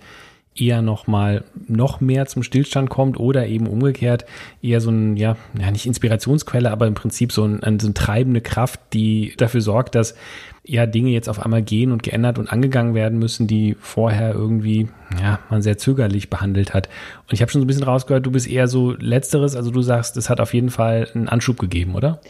eher 0.56 0.82
nochmal 0.82 1.44
noch 1.68 2.02
mehr 2.02 2.26
zum 2.26 2.44
Stillstand 2.44 2.90
kommt 2.90 3.20
oder 3.20 3.48
eben 3.48 3.68
umgekehrt 3.68 4.26
eher 4.62 4.82
so 4.82 4.92
ein, 4.92 5.16
ja, 5.16 5.38
ja 5.58 5.72
nicht 5.72 5.86
Inspirationsquelle, 5.86 6.72
aber 6.72 6.88
im 6.88 6.94
Prinzip 6.94 7.32
so, 7.32 7.46
ein, 7.46 7.80
so 7.80 7.88
eine 7.88 7.94
treibende 7.94 8.42
Kraft, 8.42 8.80
die 8.94 9.34
dafür 9.38 9.62
sorgt, 9.62 9.96
dass 9.96 10.16
ja 10.64 10.86
Dinge 10.86 11.10
jetzt 11.10 11.30
auf 11.30 11.40
einmal 11.44 11.62
gehen 11.62 11.92
und 11.92 12.04
geändert 12.04 12.38
und 12.38 12.52
angegangen 12.52 12.94
werden 12.94 13.18
müssen, 13.18 13.48
die 13.48 13.76
vorher 13.80 14.34
irgendwie, 14.34 14.90
ja, 15.20 15.40
man 15.50 15.62
sehr 15.62 15.78
zögerlich 15.78 16.30
behandelt 16.30 16.74
hat. 16.74 16.90
Und 17.28 17.34
ich 17.34 17.42
habe 17.42 17.52
schon 17.52 17.62
so 17.62 17.66
ein 17.66 17.68
bisschen 17.68 17.84
rausgehört, 17.84 18.26
du 18.26 18.32
bist 18.32 18.48
eher 18.48 18.68
so 18.68 18.92
letzteres, 18.92 19.56
also 19.56 19.72
du 19.72 19.82
sagst, 19.82 20.18
es 20.18 20.30
hat 20.30 20.40
auf 20.40 20.54
jeden 20.54 20.70
Fall 20.70 21.08
einen 21.16 21.30
Anschub 21.30 21.58
gegeben, 21.58 21.96
oder? 21.96 22.22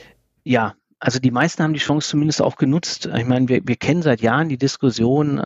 Ja, 0.44 0.76
also 1.02 1.18
die 1.18 1.32
meisten 1.32 1.64
haben 1.64 1.74
die 1.74 1.80
Chance 1.80 2.10
zumindest 2.10 2.44
auch 2.44 2.58
genutzt. 2.58 3.10
Ich 3.18 3.26
meine, 3.26 3.50
wir, 3.50 3.62
wir 3.66 3.76
kennen 3.76 4.04
seit 4.04 4.22
Jahren 4.22 4.50
die 4.50 4.60
Diskussion, 4.60 5.42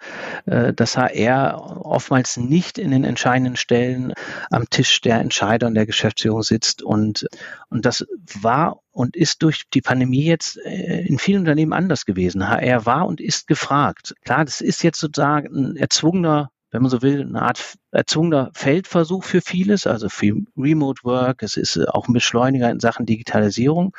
äh, 0.46 0.74
dass 0.74 0.98
HR 0.98 1.86
oftmals 1.86 2.36
nicht 2.36 2.78
in 2.78 2.92
den 2.92 3.06
entscheidenden 3.06 3.56
Stellen 3.56 4.14
am 4.52 4.70
Tisch 4.70 5.00
der 5.00 5.22
Entscheider 5.22 5.68
und 5.68 5.76
der 5.76 5.86
Geschäftsführung 5.86 6.44
sitzt. 6.44 6.84
Und, 6.84 7.26
und 7.70 7.86
das 7.86 8.06
war 8.42 8.82
und 8.92 9.16
ist 9.16 9.44
durch 9.44 9.64
die 9.74 9.82
Pandemie 9.82 10.26
jetzt 10.26 10.58
äh, 10.58 11.06
in 11.06 11.20
vielen 11.20 11.40
Unternehmen 11.40 11.72
anders 11.72 12.06
gewesen. 12.06 12.50
HR 12.50 12.86
war 12.86 13.08
und 13.08 13.22
ist 13.22 13.48
gefragt. 13.48 14.14
Klar, 14.26 14.44
das 14.44 14.60
ist 14.60 14.84
jetzt 14.84 15.00
sozusagen 15.00 15.56
ein 15.56 15.76
erzwungener 15.78 16.52
wenn 16.76 16.82
man 16.82 16.92
so 16.92 17.02
will, 17.02 17.22
eine 17.22 17.42
Art 17.42 17.78
erzwungener 17.92 18.52
Feldversuch 18.54 19.24
für 19.24 19.40
vieles, 19.40 19.88
also 19.88 20.10
für 20.10 20.36
Remote 20.58 21.06
Work. 21.06 21.42
Es 21.42 21.56
ist 21.56 21.78
äh, 21.78 21.86
auch 21.88 22.10
ein 22.10 22.14
Beschleuniger 22.14 22.70
in 22.70 22.82
Sachen 22.82 23.06
Digitalisierung. 23.06 23.96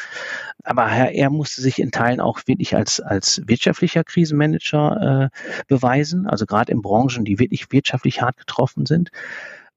Aber 0.62 0.84
er 0.86 1.30
musste 1.30 1.62
sich 1.62 1.78
in 1.78 1.90
Teilen 1.90 2.20
auch 2.20 2.40
wirklich 2.44 2.76
als, 2.76 3.00
als 3.00 3.40
wirtschaftlicher 3.46 4.04
Krisenmanager 4.04 5.30
äh, 5.32 5.64
beweisen, 5.68 6.26
also 6.26 6.44
gerade 6.44 6.70
in 6.70 6.82
Branchen, 6.82 7.24
die 7.24 7.38
wirklich 7.38 7.72
wirtschaftlich 7.72 8.20
hart 8.20 8.36
getroffen 8.36 8.84
sind 8.84 9.10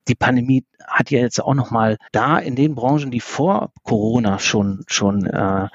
die 0.10 0.16
Pandemie 0.16 0.66
hat 0.88 1.12
ja 1.12 1.20
jetzt 1.20 1.39
auch 1.39 1.54
nochmal 1.54 1.98
da 2.12 2.39
in 2.39 2.56
den 2.56 2.74
Branchen, 2.74 3.12
die 3.12 3.20
vor 3.20 3.72
Corona 3.84 4.39
schon, 4.39 4.84
schon, 4.88 5.25
äh, 5.28 5.68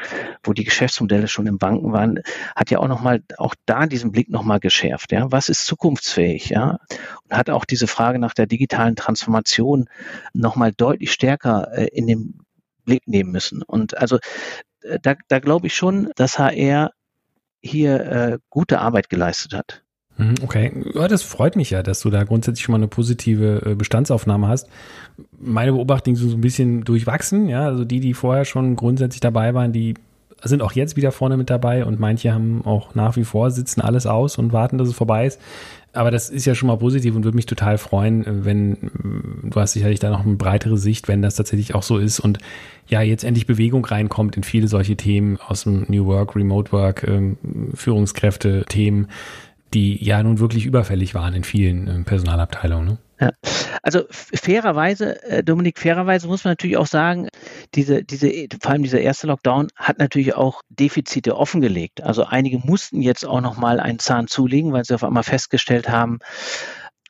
wo 0.42 0.52
die 0.52 0.64
Geschäftsmodelle 0.64 1.28
schon 1.28 1.46
im 1.46 1.58
Banken 1.58 1.92
waren, 1.92 2.20
hat 2.56 2.70
ja 2.70 2.80
auch 2.80 2.88
nochmal, 2.88 3.22
auch 3.38 3.54
da 3.64 3.86
diesen 3.86 4.10
Blick 4.10 4.28
nochmal 4.28 4.58
geschärft. 4.58 5.12
Ja, 5.12 5.30
was 5.30 5.48
ist 5.48 5.66
zukunftsfähig? 5.66 6.50
Ja, 6.50 6.78
und 7.24 7.36
hat 7.36 7.48
auch 7.48 7.64
diese 7.64 7.86
Frage 7.86 8.18
nach 8.18 8.34
der 8.34 8.46
digitalen 8.46 8.96
Transformation 8.96 9.88
nochmal 10.32 10.72
deutlich 10.72 11.12
stärker 11.12 11.68
äh, 11.72 11.86
in 11.92 12.06
den 12.06 12.40
Blick 12.84 13.06
nehmen 13.06 13.30
müssen. 13.30 13.62
Und 13.62 13.96
also 13.96 14.18
äh, 14.82 14.98
da, 15.00 15.14
da 15.28 15.38
glaube 15.38 15.68
ich 15.68 15.76
schon, 15.76 16.10
dass 16.16 16.38
HR 16.38 16.90
hier 17.62 18.00
äh, 18.00 18.38
gute 18.50 18.80
Arbeit 18.80 19.08
geleistet 19.08 19.54
hat. 19.54 19.83
Mhm, 20.16 20.34
okay, 20.42 20.72
ja, 20.94 21.08
das 21.08 21.22
freut 21.22 21.56
mich 21.56 21.70
ja, 21.70 21.82
dass 21.82 22.00
du 22.00 22.10
da 22.10 22.22
grundsätzlich 22.24 22.64
schon 22.64 22.72
mal 22.72 22.78
eine 22.78 22.88
positive 22.88 23.62
äh, 23.64 23.74
Bestandsaufnahme 23.74 24.46
hast. 24.46 24.68
Meine 25.40 25.72
Beobachtungen 25.72 26.16
sind 26.16 26.30
so 26.30 26.36
ein 26.36 26.40
bisschen 26.40 26.84
durchwachsen, 26.84 27.48
ja, 27.48 27.64
also 27.64 27.84
die, 27.84 28.00
die 28.00 28.14
vorher 28.14 28.44
schon 28.44 28.76
grundsätzlich 28.76 29.20
dabei 29.20 29.54
waren, 29.54 29.72
die 29.72 29.94
sind 30.42 30.62
auch 30.62 30.72
jetzt 30.72 30.96
wieder 30.96 31.10
vorne 31.10 31.36
mit 31.36 31.50
dabei 31.50 31.84
und 31.84 31.98
manche 31.98 32.32
haben 32.32 32.62
auch 32.64 32.94
nach 32.94 33.16
wie 33.16 33.24
vor 33.24 33.50
sitzen 33.50 33.80
alles 33.80 34.06
aus 34.06 34.38
und 34.38 34.52
warten, 34.52 34.78
dass 34.78 34.88
es 34.88 34.94
vorbei 34.94 35.26
ist. 35.26 35.40
Aber 35.92 36.10
das 36.10 36.28
ist 36.28 36.44
ja 36.44 36.54
schon 36.54 36.66
mal 36.66 36.76
positiv 36.76 37.14
und 37.14 37.24
würde 37.24 37.36
mich 37.36 37.46
total 37.46 37.78
freuen, 37.78 38.44
wenn 38.44 38.90
du 39.44 39.60
hast 39.60 39.72
sicherlich 39.72 40.00
da 40.00 40.10
noch 40.10 40.26
eine 40.26 40.34
breitere 40.34 40.76
Sicht, 40.76 41.06
wenn 41.06 41.22
das 41.22 41.36
tatsächlich 41.36 41.74
auch 41.74 41.84
so 41.84 41.98
ist 41.98 42.18
und 42.20 42.38
ja 42.88 43.00
jetzt 43.00 43.24
endlich 43.24 43.46
Bewegung 43.46 43.84
reinkommt 43.84 44.36
in 44.36 44.42
viele 44.42 44.66
solche 44.68 44.96
Themen 44.96 45.38
aus 45.38 45.64
dem 45.64 45.86
New 45.88 46.06
Work, 46.06 46.34
Remote 46.34 46.72
Work, 46.72 47.04
ähm, 47.06 47.36
Führungskräfte-Themen, 47.74 49.06
die 49.74 50.02
ja 50.02 50.22
nun 50.22 50.38
wirklich 50.38 50.66
überfällig 50.66 51.14
waren 51.14 51.34
in 51.34 51.44
vielen 51.44 51.88
ähm, 51.88 52.04
Personalabteilungen. 52.04 52.86
Ne? 52.86 52.98
Ja. 53.20 53.30
Also 53.82 54.04
fairerweise, 54.10 55.22
äh, 55.24 55.44
Dominik, 55.44 55.78
fairerweise 55.78 56.26
muss 56.26 56.44
man 56.44 56.52
natürlich 56.52 56.76
auch 56.76 56.86
sagen, 56.86 57.28
diese, 57.74 58.02
diese, 58.02 58.30
vor 58.60 58.72
allem 58.72 58.82
dieser 58.82 59.00
erste 59.00 59.26
Lockdown 59.26 59.68
hat 59.76 59.98
natürlich 59.98 60.34
auch 60.34 60.62
Defizite 60.68 61.36
offengelegt. 61.36 62.02
Also 62.02 62.24
einige 62.24 62.58
mussten 62.58 63.02
jetzt 63.02 63.26
auch 63.26 63.40
nochmal 63.40 63.80
einen 63.80 63.98
Zahn 63.98 64.26
zulegen, 64.26 64.72
weil 64.72 64.84
sie 64.84 64.94
auf 64.94 65.04
einmal 65.04 65.22
festgestellt 65.22 65.88
haben, 65.88 66.18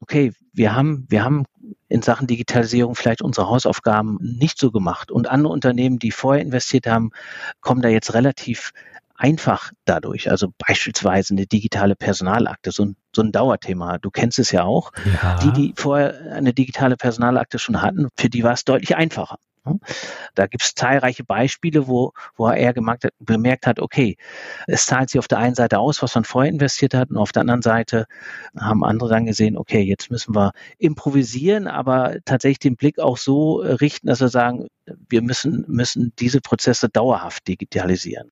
okay, 0.01 0.33
wir 0.53 0.75
haben, 0.75 1.07
wir 1.09 1.25
haben 1.25 1.45
in 1.89 2.03
Sachen 2.03 2.27
Digitalisierung 2.27 2.95
vielleicht 2.95 3.23
unsere 3.23 3.49
Hausaufgaben 3.49 4.19
nicht 4.21 4.59
so 4.59 4.71
gemacht. 4.71 5.11
Und 5.11 5.29
andere 5.29 5.53
Unternehmen, 5.53 5.99
die 5.99 6.11
vorher 6.11 6.43
investiert 6.43 6.87
haben, 6.87 7.11
kommen 7.61 7.83
da 7.83 7.89
jetzt 7.89 8.15
relativ 8.15 8.73
einfach 9.15 9.73
dadurch. 9.85 10.31
Also 10.31 10.49
beispielsweise 10.59 11.35
eine 11.35 11.47
digitale 11.47 11.97
Personalakte, 11.97 12.73
so 12.73 12.85
ein, 12.85 12.97
so 13.15 13.23
ein 13.23 13.33
Dauerthema. 13.33 13.99
Du 13.99 14.11
kennst 14.11 14.39
es 14.39 14.51
ja 14.51 14.65
auch. 14.65 14.93
Ja. 15.23 15.39
Die, 15.39 15.53
die 15.53 15.75
vorher 15.77 16.33
eine 16.33 16.53
digitale 16.53 16.97
Personalakte 16.97 17.59
schon 17.59 17.83
hatten, 17.83 18.09
für 18.17 18.29
die 18.29 18.43
war 18.43 18.53
es 18.53 18.65
deutlich 18.65 18.97
einfacher. 18.97 19.39
Da 20.35 20.47
gibt 20.47 20.63
es 20.63 20.75
zahlreiche 20.75 21.25
Beispiele, 21.25 21.89
wo, 21.89 22.13
wo 22.37 22.49
er 22.49 22.75
gemerkt 22.75 23.05
hat, 23.05 23.13
bemerkt 23.19 23.67
hat, 23.67 23.81
okay, 23.81 24.17
es 24.67 24.85
zahlt 24.85 25.09
sich 25.09 25.19
auf 25.19 25.29
der 25.29 25.39
einen 25.39 25.55
Seite 25.55 25.79
aus, 25.79 26.03
was 26.03 26.15
man 26.15 26.25
vorher 26.25 26.53
investiert 26.53 26.93
hat, 26.93 27.11
und 27.11 27.17
auf 27.17 27.33
der 27.33 27.41
anderen 27.41 27.63
Seite 27.63 28.07
haben 28.59 28.85
andere 28.85 29.09
dann 29.09 29.25
gesehen, 29.25 29.57
okay, 29.57 29.81
jetzt 29.81 30.11
müssen 30.11 30.35
wir 30.35 30.53
improvisieren, 30.79 31.67
aber 31.67 32.17
tatsächlich 32.27 32.59
den 32.59 32.77
Blick 32.77 32.99
auch 32.99 33.17
so 33.17 33.57
richten, 33.57 34.09
dass 34.09 34.21
wir 34.21 34.29
sagen, 34.29 34.67
wir 34.87 35.23
müssen, 35.23 35.65
müssen 35.67 36.13
diese 36.19 36.43
Prozesse 36.43 36.91
dauerhaft 36.91 37.49
digitalisieren. 37.49 38.31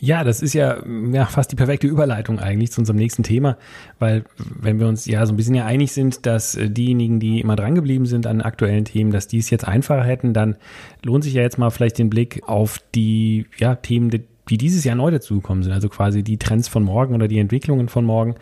Ja, 0.00 0.24
das 0.24 0.42
ist 0.42 0.52
ja, 0.52 0.82
ja 1.12 1.24
fast 1.26 1.52
die 1.52 1.56
perfekte 1.56 1.86
Überleitung 1.86 2.38
eigentlich 2.38 2.72
zu 2.72 2.80
unserem 2.80 2.98
nächsten 2.98 3.22
Thema, 3.22 3.56
weil 3.98 4.24
wenn 4.38 4.78
wir 4.78 4.88
uns 4.88 5.06
ja 5.06 5.24
so 5.24 5.32
ein 5.32 5.36
bisschen 5.36 5.54
ja 5.54 5.64
einig 5.64 5.92
sind, 5.92 6.26
dass 6.26 6.54
äh, 6.54 6.68
diejenigen, 6.68 7.18
die 7.18 7.40
immer 7.40 7.56
dran 7.56 7.74
geblieben 7.74 8.06
sind 8.06 8.26
an 8.26 8.42
aktuellen 8.42 8.84
Themen, 8.84 9.10
dass 9.10 9.26
die 9.26 9.38
es 9.38 9.48
jetzt 9.50 9.66
einfacher 9.66 10.04
hätten, 10.04 10.34
dann 10.34 10.56
lohnt 11.02 11.24
sich 11.24 11.34
ja 11.34 11.42
jetzt 11.42 11.58
mal 11.58 11.70
vielleicht 11.70 11.98
den 11.98 12.10
Blick 12.10 12.42
auf 12.46 12.78
die 12.94 13.46
ja, 13.56 13.74
Themen, 13.74 14.10
die 14.48 14.58
dieses 14.58 14.84
Jahr 14.84 14.96
neu 14.96 15.10
dazugekommen 15.10 15.64
sind, 15.64 15.72
also 15.72 15.88
quasi 15.88 16.22
die 16.22 16.36
Trends 16.36 16.68
von 16.68 16.82
morgen 16.82 17.14
oder 17.14 17.26
die 17.26 17.38
Entwicklungen 17.38 17.88
von 17.88 18.04
morgen. 18.04 18.36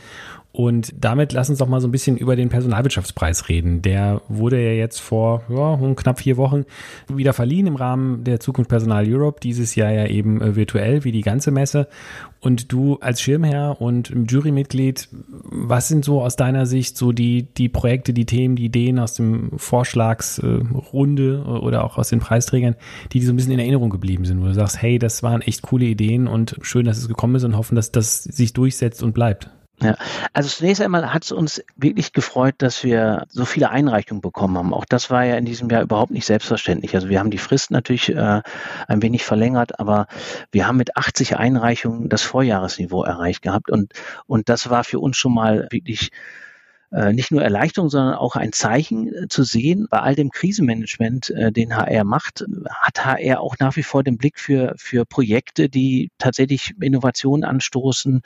Und 0.56 0.94
damit 0.96 1.32
lass 1.32 1.50
uns 1.50 1.58
doch 1.58 1.66
mal 1.66 1.80
so 1.80 1.88
ein 1.88 1.90
bisschen 1.90 2.16
über 2.16 2.36
den 2.36 2.48
Personalwirtschaftspreis 2.48 3.48
reden. 3.48 3.82
Der 3.82 4.22
wurde 4.28 4.62
ja 4.62 4.70
jetzt 4.70 5.00
vor 5.00 5.42
ja, 5.48 5.76
knapp 5.96 6.20
vier 6.20 6.36
Wochen 6.36 6.64
wieder 7.08 7.32
verliehen 7.32 7.66
im 7.66 7.74
Rahmen 7.74 8.22
der 8.22 8.38
Zukunft 8.38 8.68
Personal 8.68 9.04
Europe. 9.04 9.40
Dieses 9.42 9.74
Jahr 9.74 9.90
ja 9.90 10.06
eben 10.06 10.40
äh, 10.40 10.54
virtuell 10.54 11.02
wie 11.02 11.10
die 11.10 11.22
ganze 11.22 11.50
Messe. 11.50 11.88
Und 12.38 12.70
du 12.70 12.98
als 13.00 13.20
Schirmherr 13.20 13.80
und 13.80 14.12
Jurymitglied, 14.30 15.08
was 15.42 15.88
sind 15.88 16.04
so 16.04 16.22
aus 16.22 16.36
deiner 16.36 16.66
Sicht 16.66 16.96
so 16.96 17.10
die, 17.10 17.48
die 17.56 17.68
Projekte, 17.68 18.12
die 18.12 18.24
Themen, 18.26 18.54
die 18.54 18.66
Ideen 18.66 19.00
aus 19.00 19.14
dem 19.14 19.58
Vorschlagsrunde 19.58 21.44
äh, 21.44 21.50
oder 21.50 21.82
auch 21.82 21.98
aus 21.98 22.10
den 22.10 22.20
Preisträgern, 22.20 22.76
die 23.12 23.18
dir 23.18 23.26
so 23.26 23.32
ein 23.32 23.36
bisschen 23.36 23.50
in 23.50 23.58
Erinnerung 23.58 23.90
geblieben 23.90 24.24
sind, 24.24 24.40
wo 24.40 24.46
du 24.46 24.54
sagst, 24.54 24.80
hey, 24.80 25.00
das 25.00 25.24
waren 25.24 25.42
echt 25.42 25.62
coole 25.62 25.86
Ideen 25.86 26.28
und 26.28 26.58
schön, 26.60 26.86
dass 26.86 26.98
es 26.98 27.08
gekommen 27.08 27.34
ist 27.34 27.42
und 27.42 27.56
hoffen, 27.56 27.74
dass 27.74 27.90
das 27.90 28.22
sich 28.22 28.52
durchsetzt 28.52 29.02
und 29.02 29.14
bleibt? 29.14 29.50
Ja, 29.82 29.96
also 30.32 30.48
zunächst 30.48 30.80
einmal 30.80 31.12
hat 31.12 31.24
es 31.24 31.32
uns 31.32 31.62
wirklich 31.76 32.12
gefreut, 32.12 32.54
dass 32.58 32.84
wir 32.84 33.26
so 33.28 33.44
viele 33.44 33.70
Einreichungen 33.70 34.20
bekommen 34.20 34.56
haben. 34.56 34.72
Auch 34.72 34.84
das 34.84 35.10
war 35.10 35.24
ja 35.24 35.36
in 35.36 35.44
diesem 35.44 35.68
Jahr 35.68 35.82
überhaupt 35.82 36.12
nicht 36.12 36.26
selbstverständlich. 36.26 36.94
Also 36.94 37.08
wir 37.08 37.18
haben 37.18 37.30
die 37.30 37.38
Frist 37.38 37.72
natürlich 37.72 38.08
äh, 38.08 38.42
ein 38.86 39.02
wenig 39.02 39.24
verlängert, 39.24 39.80
aber 39.80 40.06
wir 40.52 40.68
haben 40.68 40.76
mit 40.76 40.96
80 40.96 41.36
Einreichungen 41.36 42.08
das 42.08 42.22
Vorjahresniveau 42.22 43.02
erreicht 43.02 43.42
gehabt 43.42 43.70
und 43.70 43.92
und 44.26 44.48
das 44.48 44.70
war 44.70 44.84
für 44.84 45.00
uns 45.00 45.16
schon 45.16 45.34
mal 45.34 45.66
wirklich 45.70 46.12
nicht 47.12 47.32
nur 47.32 47.42
Erleichterung, 47.42 47.90
sondern 47.90 48.14
auch 48.14 48.36
ein 48.36 48.52
Zeichen 48.52 49.12
äh, 49.12 49.28
zu 49.28 49.42
sehen. 49.42 49.88
Bei 49.90 50.00
all 50.00 50.14
dem 50.14 50.30
Krisenmanagement, 50.30 51.30
äh, 51.30 51.50
den 51.50 51.76
HR 51.76 52.04
macht, 52.04 52.44
hat 52.70 53.04
HR 53.04 53.40
auch 53.40 53.56
nach 53.58 53.76
wie 53.76 53.82
vor 53.82 54.04
den 54.04 54.16
Blick 54.16 54.38
für, 54.38 54.74
für 54.76 55.04
Projekte, 55.04 55.68
die 55.68 56.10
tatsächlich 56.18 56.74
Innovationen 56.80 57.44
anstoßen, 57.44 58.22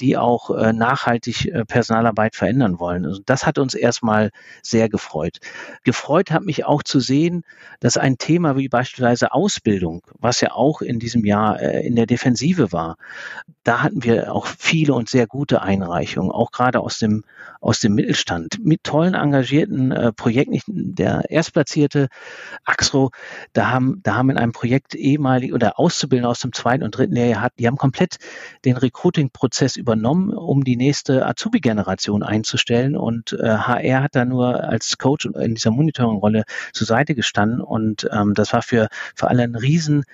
die 0.00 0.16
auch 0.16 0.50
nachhaltig 0.72 1.52
Personalarbeit 1.68 2.34
verändern 2.34 2.78
wollen. 2.78 3.04
Also 3.04 3.20
das 3.26 3.44
hat 3.44 3.58
uns 3.58 3.74
erstmal 3.74 4.30
sehr 4.62 4.88
gefreut. 4.88 5.38
Gefreut 5.84 6.30
hat 6.30 6.42
mich 6.42 6.64
auch 6.64 6.82
zu 6.82 7.00
sehen, 7.00 7.44
dass 7.80 7.98
ein 7.98 8.16
Thema 8.16 8.56
wie 8.56 8.68
beispielsweise 8.68 9.32
Ausbildung, 9.32 10.02
was 10.18 10.40
ja 10.40 10.52
auch 10.52 10.80
in 10.80 10.98
diesem 10.98 11.24
Jahr 11.26 11.60
in 11.60 11.96
der 11.96 12.06
Defensive 12.06 12.72
war, 12.72 12.96
da 13.62 13.82
hatten 13.82 14.02
wir 14.02 14.34
auch 14.34 14.46
viele 14.46 14.94
und 14.94 15.08
sehr 15.08 15.26
gute 15.26 15.62
Einreichungen, 15.62 16.30
auch 16.30 16.50
gerade 16.50 16.80
aus 16.80 16.98
dem, 16.98 17.24
aus 17.60 17.80
dem 17.80 17.98
Mittelstand, 18.10 18.58
mit 18.64 18.82
tollen, 18.82 19.14
engagierten 19.14 19.92
äh, 19.92 20.12
Projekten. 20.12 20.60
Der 20.66 21.30
Erstplatzierte 21.30 22.08
Axro, 22.64 23.10
da 23.52 23.70
haben, 23.70 24.00
da 24.02 24.16
haben 24.16 24.30
in 24.30 24.36
einem 24.36 24.50
Projekt 24.50 24.96
ehemalig 24.96 25.52
oder 25.52 25.78
Auszubildende 25.78 26.28
aus 26.28 26.40
dem 26.40 26.52
zweiten 26.52 26.82
und 26.82 26.96
dritten 26.96 27.14
Lehrjahr 27.14 27.50
die 27.58 27.68
haben 27.68 27.76
komplett 27.76 28.16
den 28.64 28.76
Recruiting-Prozess 28.76 29.76
übernommen, 29.76 30.34
um 30.34 30.64
die 30.64 30.76
nächste 30.76 31.24
Azubi-Generation 31.24 32.24
einzustellen. 32.24 32.96
Und 32.96 33.32
äh, 33.32 33.46
HR 33.46 34.02
hat 34.02 34.16
da 34.16 34.24
nur 34.24 34.64
als 34.64 34.98
Coach 34.98 35.26
in 35.26 35.54
dieser 35.54 35.70
Monitoring-Rolle 35.70 36.42
zur 36.72 36.88
Seite 36.88 37.14
gestanden. 37.14 37.60
Und 37.60 38.08
ähm, 38.12 38.34
das 38.34 38.52
war 38.52 38.62
für, 38.62 38.88
für 39.14 39.28
alle 39.28 39.44
ein 39.44 39.54
riesen 39.54 40.04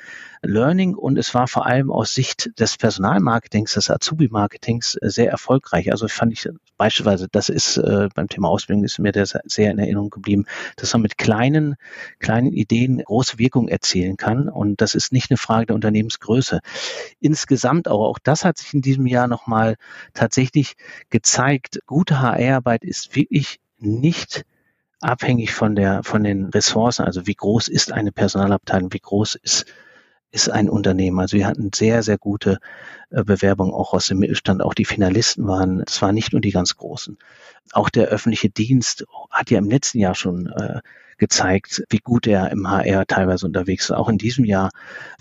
Learning 0.46 0.94
und 0.94 1.18
es 1.18 1.34
war 1.34 1.48
vor 1.48 1.66
allem 1.66 1.90
aus 1.90 2.14
Sicht 2.14 2.50
des 2.58 2.76
Personalmarketings, 2.76 3.74
des 3.74 3.90
Azubi-Marketings 3.90 4.96
äh, 5.00 5.10
sehr 5.10 5.30
erfolgreich. 5.30 5.90
Also 5.92 6.08
fand 6.08 6.32
ich 6.32 6.48
beispielsweise, 6.76 7.28
das 7.30 7.48
ist 7.48 7.76
äh, 7.76 8.08
beim 8.14 8.28
Thema 8.28 8.48
Ausbildung 8.48 8.84
ist 8.84 8.98
mir 8.98 9.12
das 9.12 9.36
sehr 9.44 9.70
in 9.70 9.78
Erinnerung 9.78 10.10
geblieben, 10.10 10.46
dass 10.76 10.92
man 10.92 11.02
mit 11.02 11.18
kleinen, 11.18 11.76
kleinen 12.18 12.52
Ideen 12.52 12.98
große 12.98 13.38
Wirkung 13.38 13.68
erzielen 13.68 14.16
kann 14.16 14.48
und 14.48 14.80
das 14.80 14.94
ist 14.94 15.12
nicht 15.12 15.30
eine 15.30 15.38
Frage 15.38 15.66
der 15.66 15.74
Unternehmensgröße. 15.74 16.60
Insgesamt 17.20 17.88
auch, 17.88 18.08
auch 18.08 18.18
das 18.18 18.44
hat 18.44 18.58
sich 18.58 18.72
in 18.74 18.82
diesem 18.82 19.06
Jahr 19.06 19.28
nochmal 19.28 19.76
tatsächlich 20.14 20.76
gezeigt. 21.10 21.80
Gute 21.86 22.20
HR-Arbeit 22.20 22.84
ist 22.84 23.16
wirklich 23.16 23.60
nicht 23.78 24.44
abhängig 25.00 25.52
von 25.52 25.74
der, 25.74 26.02
von 26.02 26.24
den 26.24 26.46
Ressourcen. 26.46 27.04
Also 27.04 27.26
wie 27.26 27.34
groß 27.34 27.68
ist 27.68 27.92
eine 27.92 28.12
Personalabteilung? 28.12 28.92
Wie 28.92 29.00
groß 29.00 29.36
ist 29.36 29.66
ist 30.30 30.50
ein 30.50 30.68
Unternehmen. 30.68 31.18
Also 31.18 31.36
wir 31.36 31.46
hatten 31.46 31.70
sehr, 31.74 32.02
sehr 32.02 32.18
gute 32.18 32.58
äh, 33.10 33.24
Bewerbungen 33.24 33.72
auch 33.72 33.94
aus 33.94 34.06
dem 34.06 34.18
Mittelstand. 34.18 34.62
Auch 34.62 34.74
die 34.74 34.84
Finalisten 34.84 35.46
waren, 35.46 35.82
es 35.86 36.00
waren 36.02 36.14
nicht 36.14 36.32
nur 36.32 36.40
die 36.40 36.50
ganz 36.50 36.76
Großen. 36.76 37.18
Auch 37.72 37.88
der 37.88 38.08
öffentliche 38.08 38.50
Dienst 38.50 39.04
hat 39.30 39.50
ja 39.50 39.58
im 39.58 39.70
letzten 39.70 39.98
Jahr 39.98 40.14
schon 40.14 40.46
äh, 40.46 40.80
gezeigt, 41.18 41.82
wie 41.88 41.98
gut 41.98 42.26
er 42.26 42.50
im 42.50 42.68
HR 42.68 43.06
teilweise 43.06 43.46
unterwegs 43.46 43.84
ist. 43.84 43.92
Auch 43.92 44.08
in 44.08 44.18
diesem 44.18 44.44
Jahr. 44.44 44.70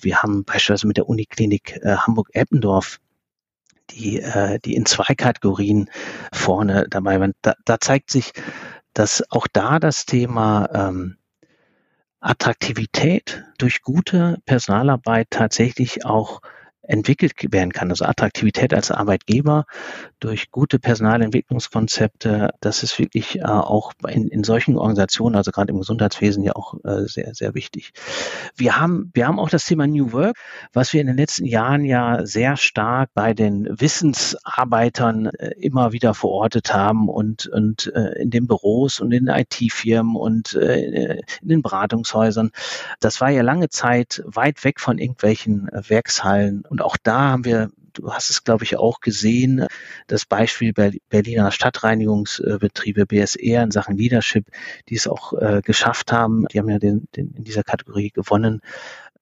Wir 0.01 0.21
haben 0.21 0.43
beispielsweise 0.43 0.87
mit 0.87 0.97
der 0.97 1.07
Uniklinik 1.07 1.79
äh, 1.81 1.95
Hamburg-Eppendorf 1.95 2.99
die, 3.91 4.19
äh, 4.19 4.59
die 4.59 4.75
in 4.75 4.85
zwei 4.85 5.13
Kategorien 5.15 5.89
vorne 6.33 6.87
dabei 6.89 7.19
waren. 7.19 7.33
Da, 7.41 7.53
da 7.65 7.79
zeigt 7.79 8.09
sich, 8.09 8.33
dass 8.93 9.23
auch 9.29 9.47
da 9.51 9.79
das 9.79 10.05
Thema 10.05 10.69
ähm, 10.73 11.17
Attraktivität 12.25 13.43
durch 13.59 13.83
gute 13.83 14.39
Personalarbeit 14.45 15.27
tatsächlich 15.29 16.05
auch 16.05 16.41
entwickelt 16.87 17.33
werden 17.51 17.71
kann. 17.71 17.89
Also 17.89 18.05
Attraktivität 18.05 18.73
als 18.73 18.91
Arbeitgeber 18.91 19.65
durch 20.19 20.51
gute 20.51 20.79
Personalentwicklungskonzepte, 20.79 22.51
das 22.61 22.83
ist 22.83 22.97
wirklich 22.99 23.39
äh, 23.39 23.43
auch 23.43 23.93
in, 24.07 24.27
in 24.27 24.43
solchen 24.43 24.77
Organisationen, 24.77 25.35
also 25.35 25.51
gerade 25.51 25.71
im 25.71 25.79
Gesundheitswesen 25.79 26.43
ja 26.43 26.55
auch 26.55 26.75
äh, 26.83 27.05
sehr, 27.05 27.33
sehr 27.33 27.53
wichtig. 27.53 27.93
Wir 28.55 28.79
haben, 28.79 29.11
wir 29.13 29.27
haben 29.27 29.39
auch 29.39 29.49
das 29.49 29.65
Thema 29.65 29.87
New 29.87 30.11
Work, 30.13 30.37
was 30.73 30.93
wir 30.93 31.01
in 31.01 31.07
den 31.07 31.17
letzten 31.17 31.45
Jahren 31.45 31.85
ja 31.85 32.25
sehr 32.25 32.57
stark 32.57 33.09
bei 33.13 33.33
den 33.33 33.67
Wissensarbeitern 33.69 35.27
äh, 35.27 35.51
immer 35.59 35.91
wieder 35.91 36.13
verortet 36.13 36.73
haben 36.73 37.09
und, 37.09 37.47
und 37.47 37.87
in 37.87 38.29
den 38.29 38.47
Büros 38.47 38.99
und 38.99 39.11
in 39.11 39.27
IT-Firmen 39.27 40.15
und 40.15 40.53
in 40.53 41.21
den 41.41 41.61
Beratungshäusern. 41.61 42.51
Das 42.99 43.21
war 43.21 43.29
ja 43.29 43.41
lange 43.41 43.69
Zeit 43.69 44.23
weit 44.25 44.63
weg 44.63 44.79
von 44.79 44.97
irgendwelchen 44.97 45.69
Werkshallen 45.71 46.63
und 46.75 46.81
auch 46.81 46.97
da 47.01 47.31
haben 47.31 47.45
wir 47.45 47.69
du 47.93 48.11
hast 48.11 48.29
es, 48.29 48.43
glaube 48.43 48.65
ich, 48.65 48.75
auch 48.75 48.99
gesehen, 48.99 49.67
das 50.07 50.25
Beispiel 50.25 50.73
Berliner 50.73 51.49
Stadtreinigungsbetriebe 51.49 53.05
BSR 53.05 53.63
in 53.63 53.71
Sachen 53.71 53.95
Leadership, 53.95 54.47
die 54.89 54.95
es 54.95 55.07
auch 55.07 55.31
äh, 55.31 55.61
geschafft 55.63 56.11
haben. 56.11 56.45
Die 56.51 56.59
haben 56.59 56.69
ja 56.69 56.77
den, 56.77 57.07
den 57.15 57.31
in 57.31 57.45
dieser 57.45 57.63
Kategorie 57.63 58.09
gewonnen 58.09 58.59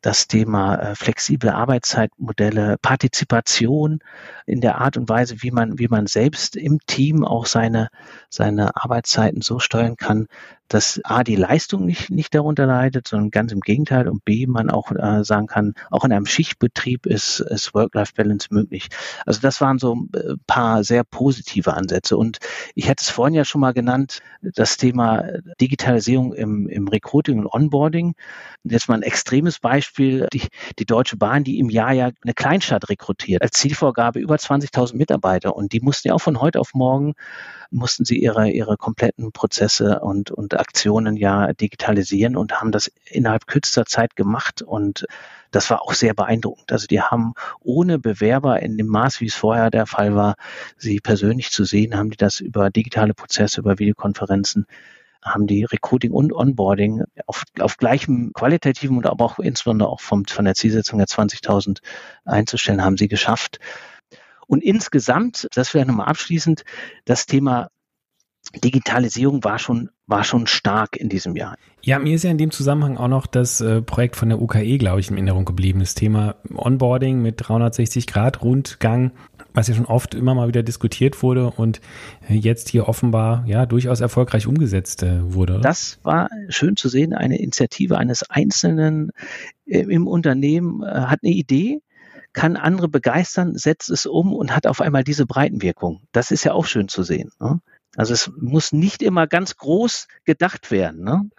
das 0.03 0.27
Thema 0.27 0.75
äh, 0.75 0.95
flexible 0.95 1.51
Arbeitszeitmodelle, 1.51 2.77
Partizipation 2.81 3.99
in 4.45 4.59
der 4.59 4.79
Art 4.79 4.97
und 4.97 5.07
Weise, 5.07 5.41
wie 5.41 5.51
man, 5.51 5.79
wie 5.79 5.87
man 5.87 6.07
selbst 6.07 6.57
im 6.57 6.79
Team 6.85 7.23
auch 7.23 7.45
seine, 7.45 7.87
seine 8.29 8.75
Arbeitszeiten 8.75 9.41
so 9.41 9.59
steuern 9.59 9.95
kann, 9.95 10.27
dass 10.73 10.99
A, 11.03 11.23
die 11.23 11.35
Leistung 11.35 11.85
nicht, 11.85 12.09
nicht 12.09 12.33
darunter 12.33 12.65
leidet, 12.65 13.07
sondern 13.07 13.29
ganz 13.29 13.51
im 13.51 13.59
Gegenteil 13.59 14.07
und 14.07 14.25
B, 14.25 14.47
man 14.47 14.71
auch 14.71 14.91
äh, 14.91 15.23
sagen 15.23 15.45
kann, 15.45 15.75
auch 15.91 16.03
in 16.03 16.11
einem 16.11 16.25
Schichtbetrieb 16.25 17.05
ist, 17.05 17.41
ist 17.41 17.75
Work-Life-Balance 17.75 18.47
möglich. 18.49 18.87
Also 19.27 19.39
das 19.39 19.61
waren 19.61 19.77
so 19.77 19.95
ein 19.95 20.09
äh, 20.15 20.33
paar 20.47 20.83
sehr 20.83 21.03
positive 21.03 21.75
Ansätze 21.75 22.17
und 22.17 22.39
ich 22.73 22.89
hatte 22.89 23.03
es 23.03 23.09
vorhin 23.09 23.35
ja 23.35 23.45
schon 23.45 23.61
mal 23.61 23.73
genannt, 23.73 24.21
das 24.41 24.77
Thema 24.77 25.23
Digitalisierung 25.61 26.33
im, 26.33 26.67
im 26.67 26.87
Recruiting 26.87 27.39
und 27.39 27.47
Onboarding. 27.47 28.15
Jetzt 28.63 28.89
mal 28.89 28.95
ein 28.95 29.03
extremes 29.03 29.59
Beispiel, 29.59 30.27
die, 30.33 30.47
die 30.79 30.85
Deutsche 30.85 31.17
Bahn, 31.17 31.43
die 31.43 31.59
im 31.59 31.69
Jahr 31.69 31.93
ja 31.93 32.09
eine 32.23 32.33
Kleinstadt 32.33 32.89
rekrutiert, 32.89 33.43
als 33.43 33.51
Zielvorgabe 33.51 34.19
über 34.19 34.35
20.000 34.35 34.95
Mitarbeiter 34.95 35.55
und 35.55 35.71
die 35.71 35.81
mussten 35.81 36.07
ja 36.07 36.15
auch 36.15 36.21
von 36.21 36.41
heute 36.41 36.59
auf 36.59 36.73
morgen 36.73 37.13
mussten 37.73 38.05
sie 38.05 38.21
ihre, 38.21 38.49
ihre 38.49 38.77
kompletten 38.77 39.31
Prozesse 39.31 39.99
und, 39.99 40.31
und 40.31 40.53
Aktionen 40.63 41.17
ja 41.17 41.51
digitalisieren 41.53 42.37
und 42.37 42.59
haben 42.59 42.71
das 42.71 42.89
innerhalb 43.05 43.47
kürzester 43.47 43.85
Zeit 43.85 44.15
gemacht 44.15 44.61
und 44.61 45.05
das 45.51 45.69
war 45.69 45.81
auch 45.81 45.93
sehr 45.93 46.13
beeindruckend. 46.13 46.71
Also 46.71 46.87
die 46.87 47.01
haben 47.01 47.33
ohne 47.59 47.99
Bewerber 47.99 48.61
in 48.61 48.77
dem 48.77 48.87
Maß, 48.87 49.21
wie 49.21 49.27
es 49.27 49.35
vorher 49.35 49.69
der 49.69 49.85
Fall 49.85 50.15
war, 50.15 50.35
sie 50.77 50.99
persönlich 50.99 51.51
zu 51.51 51.65
sehen, 51.65 51.95
haben 51.97 52.09
die 52.09 52.17
das 52.17 52.39
über 52.39 52.69
digitale 52.69 53.13
Prozesse, 53.13 53.59
über 53.59 53.77
Videokonferenzen 53.77 54.65
haben 55.23 55.47
die 55.47 55.63
Recruiting 55.63 56.11
und 56.11 56.33
Onboarding 56.33 57.03
auf, 57.27 57.43
auf 57.59 57.77
gleichem 57.77 58.33
qualitativen 58.33 58.97
und 58.97 59.07
aber 59.07 59.23
auch 59.23 59.39
insbesondere 59.39 59.89
auch 59.89 60.01
vom, 60.01 60.25
von 60.25 60.45
der 60.45 60.55
Zielsetzung 60.55 60.99
der 60.99 61.07
20.000 61.07 61.79
einzustellen, 62.25 62.83
haben 62.83 62.97
sie 62.97 63.07
geschafft. 63.07 63.59
Und 64.47 64.63
insgesamt, 64.63 65.47
das 65.53 65.69
vielleicht 65.69 65.87
nochmal 65.87 66.07
abschließend, 66.07 66.63
das 67.05 67.25
Thema 67.25 67.69
Digitalisierung 68.51 69.43
war 69.43 69.57
schon, 69.57 69.89
war 70.05 70.23
schon 70.23 70.47
stark 70.47 70.97
in 70.97 71.09
diesem 71.09 71.35
Jahr. 71.35 71.55
Ja, 71.81 71.97
mir 71.99 72.15
ist 72.15 72.23
ja 72.23 72.31
in 72.31 72.37
dem 72.37 72.51
Zusammenhang 72.51 72.97
auch 72.97 73.07
noch 73.07 73.25
das 73.25 73.61
äh, 73.61 73.81
Projekt 73.81 74.15
von 74.15 74.29
der 74.29 74.41
UKE, 74.41 74.77
glaube 74.77 74.99
ich, 74.99 75.09
in 75.09 75.15
Erinnerung 75.15 75.45
geblieben. 75.45 75.79
Das 75.79 75.95
Thema 75.95 76.35
Onboarding 76.53 77.21
mit 77.21 77.35
360 77.37 78.05
Grad 78.05 78.41
Rundgang, 78.41 79.11
was 79.53 79.69
ja 79.69 79.75
schon 79.75 79.85
oft 79.85 80.13
immer 80.13 80.35
mal 80.35 80.47
wieder 80.47 80.61
diskutiert 80.61 81.23
wurde 81.23 81.51
und 81.51 81.81
äh, 82.29 82.35
jetzt 82.35 82.69
hier 82.69 82.87
offenbar 82.87 83.43
ja 83.47 83.65
durchaus 83.65 84.01
erfolgreich 84.01 84.45
umgesetzt 84.45 85.03
äh, 85.03 85.33
wurde. 85.33 85.59
Das 85.61 85.99
war 86.03 86.29
schön 86.49 86.75
zu 86.75 86.89
sehen. 86.89 87.13
Eine 87.13 87.39
Initiative 87.39 87.97
eines 87.97 88.29
Einzelnen 88.29 89.11
äh, 89.65 89.79
im 89.79 90.07
Unternehmen 90.07 90.83
hat 90.83 91.19
eine 91.23 91.33
Idee, 91.33 91.79
kann 92.33 92.57
andere 92.57 92.89
begeistern, 92.89 93.55
setzt 93.55 93.89
es 93.89 94.05
um 94.05 94.33
und 94.33 94.55
hat 94.55 94.67
auf 94.67 94.81
einmal 94.81 95.03
diese 95.03 95.25
Breitenwirkung. 95.25 96.01
Das 96.11 96.31
ist 96.31 96.43
ja 96.43 96.53
auch 96.53 96.65
schön 96.65 96.87
zu 96.87 97.03
sehen. 97.03 97.31
Ne? 97.39 97.59
Also 97.95 98.13
es 98.13 98.31
muss 98.39 98.71
nicht 98.71 99.01
immer 99.01 99.27
ganz 99.27 99.57
groß 99.57 100.07
gedacht 100.25 100.71
werden. 100.71 101.03
Ne? 101.03 101.29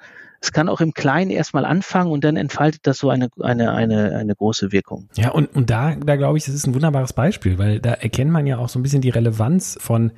Es 0.40 0.52
kann 0.52 0.68
auch 0.68 0.80
im 0.80 0.92
Kleinen 0.92 1.30
erstmal 1.30 1.64
anfangen 1.64 2.12
und 2.12 2.22
dann 2.22 2.36
entfaltet 2.36 2.86
das 2.86 2.98
so 2.98 3.10
eine, 3.10 3.28
eine, 3.40 3.72
eine, 3.72 4.14
eine 4.16 4.34
große 4.34 4.72
Wirkung. 4.72 5.08
Ja, 5.16 5.30
und, 5.30 5.54
und 5.56 5.70
da, 5.70 5.94
da 5.96 6.16
glaube 6.16 6.36
ich, 6.38 6.44
das 6.44 6.54
ist 6.54 6.66
ein 6.66 6.74
wunderbares 6.74 7.14
Beispiel, 7.14 7.58
weil 7.58 7.80
da 7.80 7.94
erkennt 7.94 8.30
man 8.30 8.46
ja 8.46 8.58
auch 8.58 8.68
so 8.68 8.78
ein 8.78 8.82
bisschen 8.82 9.00
die 9.00 9.10
Relevanz 9.10 9.78
von 9.80 10.12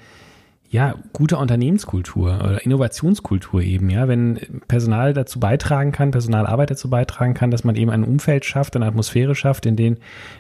ja, 0.77 0.95
gute 1.15 1.39
Unternehmenskultur 1.39 2.37
oder 2.37 2.63
Innovationskultur 2.63 3.63
eben, 3.63 3.89
ja, 3.89 4.09
wenn 4.09 4.61
Personal 4.69 5.15
dazu 5.15 5.41
beitragen 5.41 5.91
kann, 5.91 6.11
Personalarbeit 6.11 6.71
dazu 6.71 6.91
beitragen 6.91 7.33
kann, 7.33 7.51
dass 7.51 7.65
man 7.65 7.77
eben 7.77 7.91
ein 7.91 8.05
Umfeld 8.05 8.45
schafft, 8.45 8.77
eine 8.77 8.85
Atmosphäre 8.85 9.35
schafft, 9.35 9.65
in 9.65 9.77
dem 9.77 9.97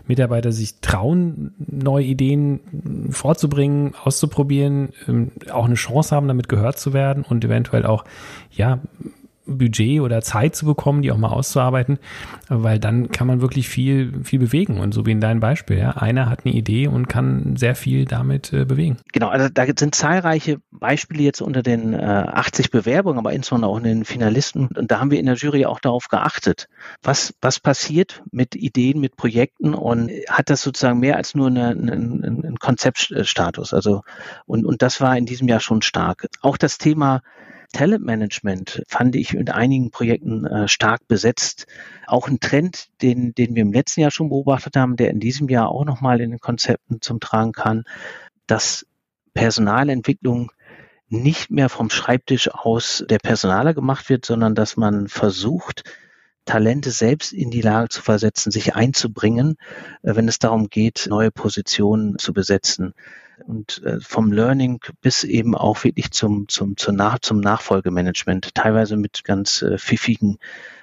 Mitarbeiter 0.07 0.53
sich 0.53 0.83
trauen, 0.83 1.55
neue 1.57 2.05
Ideen 2.05 3.09
vorzubringen, 3.13 3.95
auszuprobieren, 4.05 4.91
ähm, 5.09 5.33
auch 5.51 5.65
eine 5.65 5.75
Chance 5.75 6.15
haben, 6.15 6.29
damit 6.29 6.51
gehört 6.51 6.79
zu 6.79 6.93
werden 6.93 7.25
und 7.27 7.43
eventuell 7.43 7.87
auch, 7.87 8.05
ja, 8.51 8.81
Budget 9.47 10.01
oder 10.01 10.23
Zeit 10.23 10.57
zu 10.57 10.67
bekommen, 10.67 11.03
die 11.03 11.13
auch 11.13 11.17
mal 11.17 11.29
auszuarbeiten, 11.29 11.99
weil 12.49 12.79
dann 12.79 13.11
kann 13.11 13.27
man 13.27 13.41
wirklich 13.41 13.69
viel, 13.69 14.25
viel 14.25 14.39
bewegen. 14.39 14.79
Und 14.79 14.93
so 14.93 15.07
wie 15.07 15.13
in 15.13 15.21
deinem 15.21 15.41
Beispiel, 15.41 15.79
ja, 15.79 15.91
einer 15.91 16.29
hat 16.29 16.45
eine 16.45 16.55
Idee 16.55 16.89
und 16.89 17.09
kann 17.09 17.57
sehr 17.57 17.75
viel 17.75 18.05
damit 18.05 18.53
äh, 18.53 18.65
bewegen. 18.65 18.99
Genau, 19.13 19.29
also 19.29 19.49
da 19.49 19.65
sind 19.79 19.95
zahlreiche 19.95 20.59
Beispiele 20.71 21.23
jetzt 21.23 21.41
unter 21.41 21.63
den 21.63 21.95
äh, 21.95 21.97
80 21.99 22.71
Bewerbungen, 22.71 23.19
aber 23.19 23.33
insbesondere 23.33 23.71
auch 23.71 23.79
in 23.79 23.85
den 23.85 24.05
Finalisten. 24.05 24.69
Und 24.69 24.91
da 24.91 25.01
haben 25.01 25.11
wir 25.11 25.19
in 25.19 25.27
der 25.27 25.37
Jury 25.37 25.67
auch 25.67 25.81
darauf 25.81 26.09
geachtet, 26.09 26.69
was, 27.03 27.35
was 27.41 27.61
passiert 27.61 28.23
mit 28.31 28.55
Ideen, 28.55 29.01
mit 29.01 29.17
Projekten 29.17 29.75
und 29.75 30.11
hat 30.29 30.51
das 30.51 30.63
sozusagen 30.63 31.01
mehr 31.01 31.17
als 31.17 31.35
nur 31.35 31.49
eine, 31.49 31.69
eine, 31.69 31.93
einen 31.93 32.59
Konzeptstatus. 32.59 33.73
Also, 33.73 34.03
und, 34.47 34.65
und 34.65 34.83
das 34.83 35.01
war 35.01 35.17
in 35.17 35.27
diesem 35.27 35.49
Jahr 35.49 35.61
schon 35.61 35.83
stark. 35.83 36.29
Auch 36.41 36.57
das 36.57 36.79
Thema 36.79 37.23
Talentmanagement 37.73 38.83
fand 38.89 39.17
ich 39.17 39.35
in 39.35 39.49
einigen 39.49 39.91
Projekten 39.91 40.45
äh, 40.47 40.69
stark 40.69 41.07
besetzt. 41.09 41.67
Auch 42.07 42.29
ein 42.29 42.41
Trend, 42.41 42.89
den, 43.03 43.35
den 43.35 43.55
wir 43.55 43.63
im 43.63 43.73
letzten 43.73 44.01
Jahr 44.01 44.11
schon 44.11 44.29
beobachtet 44.29 44.77
haben, 44.77 44.97
der 44.97 45.11
in 45.11 45.21
diesem 45.21 45.49
Jahr 45.49 45.69
auch 45.69 45.85
nochmal 45.85 46.21
in 46.21 46.31
den 46.31 46.41
Konzepten 46.41 47.01
zum 47.01 47.21
Tragen 47.21 47.53
kann, 47.53 47.85
dass 48.47 48.87
Personalentwicklung 49.35 50.53
nicht 51.09 51.51
mehr 51.51 51.69
vom 51.69 51.91
Schreibtisch 51.91 52.51
aus 52.51 53.05
der 53.09 53.19
Personaler 53.19 53.75
gemacht 53.75 54.09
wird, 54.09 54.25
sondern 54.25 54.55
dass 54.55 54.77
man 54.77 55.09
versucht, 55.09 55.85
Talente 56.47 56.91
selbst 56.93 57.33
in 57.33 57.51
die 57.51 57.61
Lage 57.61 57.89
zu 57.89 58.03
versetzen, 58.03 58.53
sich 58.53 58.75
einzubringen, 58.75 59.57
äh, 60.03 60.15
wenn 60.17 60.29
es 60.29 60.39
darum 60.39 60.69
geht, 60.69 61.07
neue 61.09 61.31
Positionen 61.31 62.19
zu 62.19 62.33
besetzen 62.33 62.95
und 63.45 63.83
äh, 63.85 64.01
vom 64.01 64.33
Learning 64.33 64.81
bis 65.01 65.25
eben 65.25 65.55
auch 65.55 65.85
wirklich 65.85 66.11
zum, 66.11 66.49
zum, 66.49 66.77
zum, 66.77 66.97
Nach 66.97 67.19
zum 67.19 67.41
Nachfolgemanagement, 67.41 68.55
teilweise 68.55 68.97
mit 68.97 69.25
ganz 69.25 69.63
äh, 69.63 69.79
pfiffigen 69.79 70.39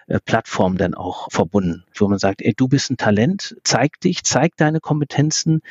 äh, 0.08 0.20
Plattformen 0.20 0.78
dann 0.78 0.94
auch 0.94 1.32
verbunden, 1.32 1.86
wo 1.96 2.08
man 2.08 2.20
sagt, 2.20 2.42
ey, 2.42 2.54
du 2.56 2.68
bist 2.68 2.92
ein 2.92 2.98
Talent, 2.98 3.56
zeig 3.64 4.00
dich, 4.02 4.24
zeig 4.24 4.56
deine 4.58 4.80
Kompetenzen, 4.80 5.62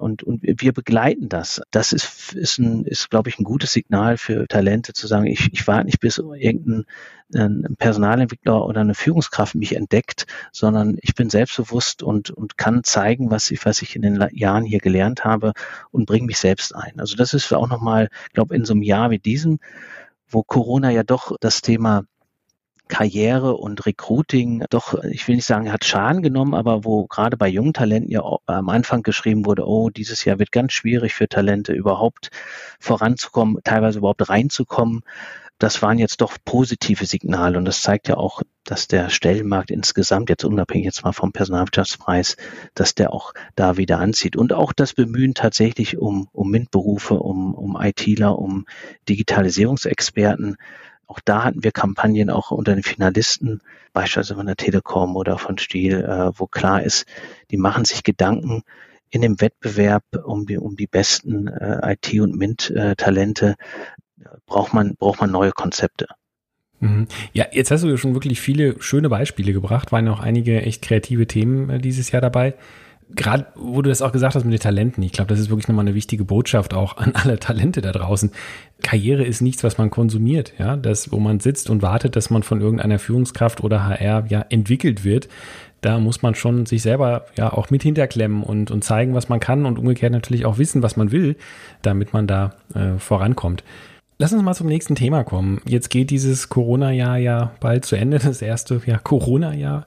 und, 0.00 0.22
und 0.22 0.40
wir 0.42 0.72
begleiten 0.72 1.28
das. 1.28 1.62
Das 1.70 1.92
ist, 1.92 2.32
ist, 2.34 2.58
ein, 2.58 2.84
ist 2.84 3.10
glaube 3.10 3.28
ich, 3.28 3.38
ein 3.38 3.44
gutes 3.44 3.72
Signal 3.72 4.16
für 4.16 4.46
Talente 4.48 4.92
zu 4.92 5.06
sagen, 5.06 5.26
ich, 5.26 5.52
ich 5.52 5.66
warte 5.66 5.86
nicht, 5.86 6.00
bis 6.00 6.18
irgendein 6.18 6.84
ein 7.34 7.76
Personalentwickler 7.78 8.64
oder 8.64 8.80
eine 8.80 8.94
Führungskraft 8.94 9.54
mich 9.54 9.76
entdeckt, 9.76 10.26
sondern 10.52 10.96
ich 11.00 11.14
bin 11.14 11.30
selbstbewusst 11.30 12.02
und, 12.02 12.30
und 12.30 12.58
kann 12.58 12.82
zeigen, 12.82 13.30
was 13.30 13.50
ich, 13.50 13.64
was 13.64 13.82
ich 13.82 13.96
in 13.96 14.02
den 14.02 14.28
Jahren 14.32 14.64
hier 14.64 14.80
gelernt 14.80 15.24
habe 15.24 15.52
und 15.90 16.06
bringe 16.06 16.26
mich 16.26 16.38
selbst 16.38 16.74
ein. 16.74 16.98
Also 16.98 17.16
das 17.16 17.34
ist 17.34 17.52
auch 17.52 17.68
nochmal, 17.68 18.08
glaube 18.32 18.54
in 18.56 18.64
so 18.64 18.72
einem 18.72 18.82
Jahr 18.82 19.10
wie 19.10 19.18
diesem, 19.18 19.60
wo 20.28 20.42
Corona 20.42 20.90
ja 20.90 21.02
doch 21.02 21.36
das 21.40 21.62
Thema 21.62 22.04
Karriere 22.90 23.56
und 23.56 23.86
Recruiting 23.86 24.64
doch, 24.68 24.94
ich 25.04 25.26
will 25.26 25.36
nicht 25.36 25.46
sagen, 25.46 25.72
hat 25.72 25.84
Schaden 25.84 26.22
genommen, 26.22 26.54
aber 26.54 26.84
wo 26.84 27.06
gerade 27.06 27.36
bei 27.36 27.48
jungen 27.48 27.72
Talenten 27.72 28.10
ja 28.10 28.22
am 28.46 28.68
Anfang 28.68 29.02
geschrieben 29.02 29.46
wurde, 29.46 29.66
oh, 29.66 29.88
dieses 29.88 30.24
Jahr 30.24 30.38
wird 30.38 30.52
ganz 30.52 30.72
schwierig 30.72 31.14
für 31.14 31.28
Talente 31.28 31.72
überhaupt 31.72 32.30
voranzukommen, 32.78 33.58
teilweise 33.64 34.00
überhaupt 34.00 34.28
reinzukommen. 34.28 35.02
Das 35.58 35.82
waren 35.82 35.98
jetzt 35.98 36.22
doch 36.22 36.38
positive 36.44 37.04
Signale 37.04 37.58
und 37.58 37.66
das 37.66 37.82
zeigt 37.82 38.08
ja 38.08 38.16
auch, 38.16 38.42
dass 38.64 38.88
der 38.88 39.10
Stellenmarkt 39.10 39.70
insgesamt, 39.70 40.30
jetzt 40.30 40.44
unabhängig 40.44 40.86
jetzt 40.86 41.04
mal 41.04 41.12
vom 41.12 41.32
Personalwirtschaftspreis, 41.32 42.36
dass 42.74 42.94
der 42.94 43.12
auch 43.12 43.34
da 43.56 43.76
wieder 43.76 43.98
anzieht. 43.98 44.36
Und 44.36 44.54
auch 44.54 44.72
das 44.72 44.94
Bemühen 44.94 45.34
tatsächlich 45.34 45.98
um, 45.98 46.28
um 46.32 46.50
MINT-Berufe, 46.50 47.14
um, 47.14 47.54
um 47.54 47.76
ITler, 47.78 48.38
um 48.38 48.64
Digitalisierungsexperten, 49.08 50.56
auch 51.10 51.18
da 51.24 51.42
hatten 51.42 51.64
wir 51.64 51.72
Kampagnen 51.72 52.30
auch 52.30 52.52
unter 52.52 52.72
den 52.74 52.84
Finalisten, 52.84 53.60
beispielsweise 53.92 54.36
von 54.36 54.46
der 54.46 54.56
Telekom 54.56 55.16
oder 55.16 55.38
von 55.38 55.58
Stiel, 55.58 56.04
äh, 56.04 56.30
wo 56.38 56.46
klar 56.46 56.82
ist, 56.84 57.04
die 57.50 57.56
machen 57.56 57.84
sich 57.84 58.04
Gedanken 58.04 58.62
in 59.10 59.20
dem 59.20 59.40
Wettbewerb 59.40 60.04
um 60.24 60.46
die, 60.46 60.56
um 60.56 60.76
die 60.76 60.86
besten 60.86 61.48
äh, 61.48 61.94
IT- 61.94 62.20
und 62.20 62.36
MINT-Talente, 62.36 63.56
äh, 64.20 64.24
braucht 64.46 64.72
man, 64.72 64.94
braucht 64.94 65.20
man 65.20 65.32
neue 65.32 65.50
Konzepte. 65.50 66.06
Mhm. 66.78 67.08
Ja, 67.32 67.46
jetzt 67.50 67.72
hast 67.72 67.82
du 67.82 67.88
ja 67.88 67.96
schon 67.96 68.14
wirklich 68.14 68.40
viele 68.40 68.80
schöne 68.80 69.08
Beispiele 69.08 69.52
gebracht, 69.52 69.90
waren 69.90 70.06
auch 70.06 70.20
einige 70.20 70.62
echt 70.62 70.80
kreative 70.80 71.26
Themen 71.26 71.70
äh, 71.70 71.78
dieses 71.80 72.12
Jahr 72.12 72.22
dabei 72.22 72.54
gerade 73.14 73.46
wo 73.54 73.82
du 73.82 73.88
das 73.88 74.02
auch 74.02 74.12
gesagt 74.12 74.34
hast 74.34 74.44
mit 74.44 74.52
den 74.52 74.60
Talenten, 74.60 75.02
ich 75.02 75.12
glaube, 75.12 75.28
das 75.28 75.38
ist 75.38 75.50
wirklich 75.50 75.68
nochmal 75.68 75.86
eine 75.86 75.94
wichtige 75.94 76.24
Botschaft 76.24 76.74
auch 76.74 76.96
an 76.96 77.12
alle 77.14 77.38
Talente 77.38 77.80
da 77.80 77.92
draußen. 77.92 78.30
Karriere 78.82 79.24
ist 79.24 79.40
nichts, 79.40 79.62
was 79.64 79.78
man 79.78 79.90
konsumiert, 79.90 80.54
ja, 80.58 80.76
das, 80.76 81.12
wo 81.12 81.18
man 81.18 81.40
sitzt 81.40 81.70
und 81.70 81.82
wartet, 81.82 82.16
dass 82.16 82.30
man 82.30 82.42
von 82.42 82.60
irgendeiner 82.60 82.98
Führungskraft 82.98 83.62
oder 83.62 83.86
HR 83.86 84.26
ja 84.28 84.44
entwickelt 84.48 85.04
wird. 85.04 85.28
Da 85.82 85.98
muss 85.98 86.20
man 86.20 86.34
schon 86.34 86.66
sich 86.66 86.82
selber 86.82 87.26
ja 87.36 87.52
auch 87.52 87.70
mit 87.70 87.82
hinterklemmen 87.82 88.42
und, 88.42 88.70
und 88.70 88.84
zeigen, 88.84 89.14
was 89.14 89.28
man 89.28 89.40
kann 89.40 89.64
und 89.64 89.78
umgekehrt 89.78 90.12
natürlich 90.12 90.44
auch 90.44 90.58
wissen, 90.58 90.82
was 90.82 90.96
man 90.96 91.10
will, 91.10 91.36
damit 91.82 92.12
man 92.12 92.26
da 92.26 92.54
äh, 92.74 92.98
vorankommt. 92.98 93.64
Lass 94.18 94.34
uns 94.34 94.42
mal 94.42 94.54
zum 94.54 94.66
nächsten 94.66 94.94
Thema 94.94 95.24
kommen. 95.24 95.62
Jetzt 95.66 95.88
geht 95.88 96.10
dieses 96.10 96.50
Corona-Jahr 96.50 97.16
ja 97.16 97.52
bald 97.60 97.86
zu 97.86 97.96
Ende, 97.96 98.18
das 98.18 98.42
erste 98.42 98.82
ja, 98.84 98.98
Corona-Jahr. 98.98 99.86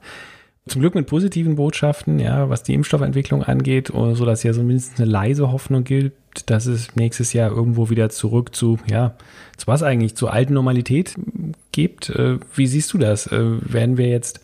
Zum 0.65 0.79
Glück 0.79 0.95
mit 0.95 1.07
positiven 1.07 1.55
Botschaften, 1.55 2.19
ja, 2.19 2.49
was 2.49 2.63
die 2.63 2.73
Impfstoffentwicklung 2.73 3.43
angeht, 3.43 3.89
so 3.89 4.25
dass 4.25 4.43
ja 4.43 4.53
so 4.53 4.63
mindestens 4.63 4.99
eine 4.99 5.11
leise 5.11 5.51
Hoffnung 5.51 5.83
gibt, 5.83 6.49
dass 6.49 6.67
es 6.67 6.95
nächstes 6.95 7.33
Jahr 7.33 7.51
irgendwo 7.51 7.89
wieder 7.89 8.09
zurück 8.09 8.55
zu, 8.55 8.79
ja, 8.89 9.15
zu 9.57 9.67
was 9.67 9.83
eigentlich, 9.83 10.15
zur 10.15 10.31
alten 10.31 10.53
Normalität 10.53 11.15
gibt. 11.73 12.09
Äh, 12.09 12.39
wie 12.55 12.67
siehst 12.67 12.93
du 12.93 12.97
das? 12.97 13.27
Äh, 13.27 13.73
werden 13.73 13.97
wir 13.97 14.07
jetzt 14.07 14.39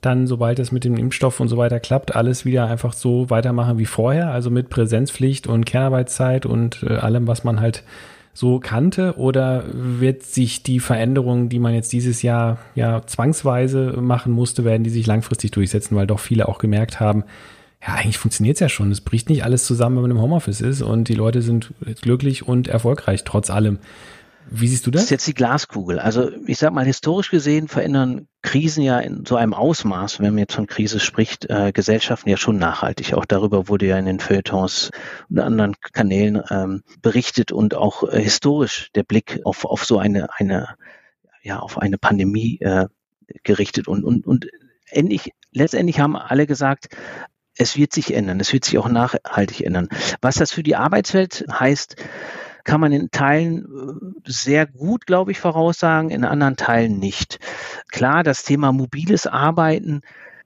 dann, 0.00 0.26
sobald 0.26 0.58
es 0.58 0.72
mit 0.72 0.84
dem 0.84 0.96
Impfstoff 0.96 1.38
und 1.38 1.48
so 1.48 1.56
weiter 1.58 1.80
klappt, 1.80 2.16
alles 2.16 2.44
wieder 2.44 2.66
einfach 2.66 2.92
so 2.92 3.30
weitermachen 3.30 3.78
wie 3.78 3.86
vorher, 3.86 4.30
also 4.30 4.50
mit 4.50 4.68
Präsenzpflicht 4.68 5.46
und 5.46 5.64
Kernarbeitszeit 5.64 6.44
und 6.44 6.82
äh, 6.82 6.94
allem, 6.94 7.26
was 7.26 7.44
man 7.44 7.60
halt 7.60 7.84
so 8.32 8.58
kannte? 8.58 9.16
Oder 9.18 9.64
wird 9.72 10.22
sich 10.22 10.62
die 10.62 10.80
Veränderungen, 10.80 11.48
die 11.48 11.58
man 11.58 11.74
jetzt 11.74 11.92
dieses 11.92 12.22
Jahr 12.22 12.58
ja 12.74 13.02
zwangsweise 13.06 13.98
machen 14.00 14.32
musste, 14.32 14.64
werden 14.64 14.84
die 14.84 14.90
sich 14.90 15.06
langfristig 15.06 15.50
durchsetzen, 15.50 15.96
weil 15.96 16.06
doch 16.06 16.20
viele 16.20 16.48
auch 16.48 16.58
gemerkt 16.58 17.00
haben, 17.00 17.24
ja, 17.86 17.94
eigentlich 17.94 18.18
funktioniert 18.18 18.56
es 18.56 18.60
ja 18.60 18.68
schon. 18.68 18.92
Es 18.92 19.00
bricht 19.00 19.28
nicht 19.28 19.44
alles 19.44 19.64
zusammen, 19.64 19.96
wenn 19.96 20.02
man 20.02 20.10
im 20.12 20.20
Homeoffice 20.20 20.60
ist 20.60 20.82
und 20.82 21.08
die 21.08 21.14
Leute 21.14 21.42
sind 21.42 21.72
glücklich 22.00 22.46
und 22.46 22.68
erfolgreich 22.68 23.24
trotz 23.24 23.50
allem. 23.50 23.78
Wie 24.54 24.68
siehst 24.68 24.86
du 24.86 24.90
das? 24.90 25.02
Das 25.02 25.04
ist 25.06 25.10
jetzt 25.10 25.26
die 25.26 25.34
Glaskugel. 25.34 25.98
Also 25.98 26.30
ich 26.46 26.58
sag 26.58 26.72
mal, 26.74 26.84
historisch 26.84 27.30
gesehen 27.30 27.68
verändern 27.68 28.28
Krisen 28.42 28.82
ja 28.82 28.98
in 28.98 29.24
so 29.24 29.36
einem 29.36 29.54
Ausmaß, 29.54 30.20
wenn 30.20 30.34
man 30.34 30.38
jetzt 30.38 30.54
von 30.54 30.66
Krise 30.66 31.00
spricht, 31.00 31.48
äh, 31.48 31.72
Gesellschaften 31.72 32.28
ja 32.28 32.36
schon 32.36 32.58
nachhaltig. 32.58 33.14
Auch 33.14 33.24
darüber 33.24 33.68
wurde 33.68 33.86
ja 33.86 33.96
in 33.96 34.04
den 34.04 34.20
Feuilletons 34.20 34.90
und 35.30 35.38
anderen 35.38 35.74
Kanälen 35.92 36.42
ähm, 36.50 36.82
berichtet 37.00 37.50
und 37.50 37.74
auch 37.74 38.02
äh, 38.02 38.20
historisch 38.20 38.90
der 38.94 39.04
Blick 39.04 39.40
auf, 39.44 39.64
auf 39.64 39.86
so 39.86 39.98
eine, 39.98 40.28
eine, 40.36 40.76
ja, 41.42 41.58
auf 41.58 41.78
eine 41.78 41.96
Pandemie 41.96 42.58
äh, 42.60 42.88
gerichtet 43.44 43.88
und, 43.88 44.04
und, 44.04 44.26
und 44.26 44.48
endlich, 44.90 45.32
letztendlich 45.52 45.98
haben 45.98 46.14
alle 46.14 46.46
gesagt, 46.46 46.88
es 47.56 47.76
wird 47.76 47.92
sich 47.92 48.14
ändern, 48.14 48.40
es 48.40 48.52
wird 48.52 48.64
sich 48.64 48.76
auch 48.78 48.88
nachhaltig 48.88 49.62
ändern. 49.62 49.88
Was 50.20 50.36
das 50.36 50.52
für 50.52 50.62
die 50.62 50.76
Arbeitswelt 50.76 51.46
heißt, 51.50 51.96
kann 52.64 52.80
man 52.80 52.92
in 52.92 53.10
Teilen 53.10 53.64
äh, 53.64 54.30
sehr 54.30 54.66
gut, 54.66 55.06
glaube 55.06 55.32
ich, 55.32 55.40
voraussagen, 55.40 56.10
in 56.10 56.24
anderen 56.24 56.56
Teilen 56.56 56.98
nicht. 56.98 57.38
Klar, 57.90 58.22
das 58.22 58.44
Thema 58.44 58.72
mobiles 58.72 59.26
Arbeiten, 59.26 60.02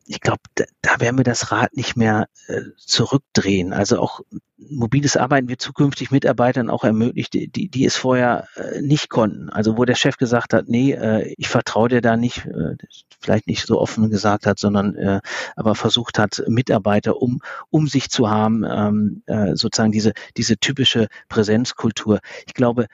ich 0.06 0.20
glaube, 0.20 0.40
da, 0.54 0.64
da 0.82 1.00
werden 1.00 1.18
wir 1.18 1.24
das 1.24 1.50
Rad 1.50 1.76
nicht 1.76 1.96
mehr 1.96 2.28
äh, 2.46 2.62
zurückdrehen. 2.76 3.72
Also 3.72 3.98
auch 3.98 4.20
mobiles 4.56 5.16
Arbeiten 5.16 5.48
wird 5.48 5.60
zukünftig 5.60 6.10
Mitarbeitern 6.10 6.70
auch 6.70 6.84
ermöglicht, 6.84 7.34
die, 7.34 7.48
die, 7.48 7.84
es 7.84 7.96
vorher 7.96 8.46
äh, 8.56 8.80
nicht 8.80 9.10
konnten. 9.10 9.50
Also 9.50 9.76
wo 9.76 9.84
der 9.84 9.94
Chef 9.94 10.16
gesagt 10.16 10.54
hat, 10.54 10.68
nee, 10.68 10.92
äh, 10.92 11.34
ich 11.36 11.48
vertraue 11.48 11.88
dir 11.88 12.00
da 12.00 12.16
nicht, 12.16 12.46
äh, 12.46 12.76
vielleicht 13.20 13.46
nicht 13.48 13.66
so 13.66 13.80
offen 13.80 14.10
gesagt 14.10 14.46
hat, 14.46 14.58
sondern 14.58 14.94
äh, 14.96 15.20
aber 15.56 15.74
versucht 15.74 16.18
hat, 16.18 16.42
Mitarbeiter 16.48 17.20
um, 17.20 17.40
um 17.70 17.86
sich 17.86 18.08
zu 18.08 18.30
haben, 18.30 18.64
ähm, 18.64 19.22
äh, 19.26 19.56
sozusagen 19.56 19.92
diese, 19.92 20.12
diese 20.36 20.56
typische 20.56 21.08
Präsenzkultur. 21.28 22.20
Ich 22.46 22.54
glaube, 22.54 22.86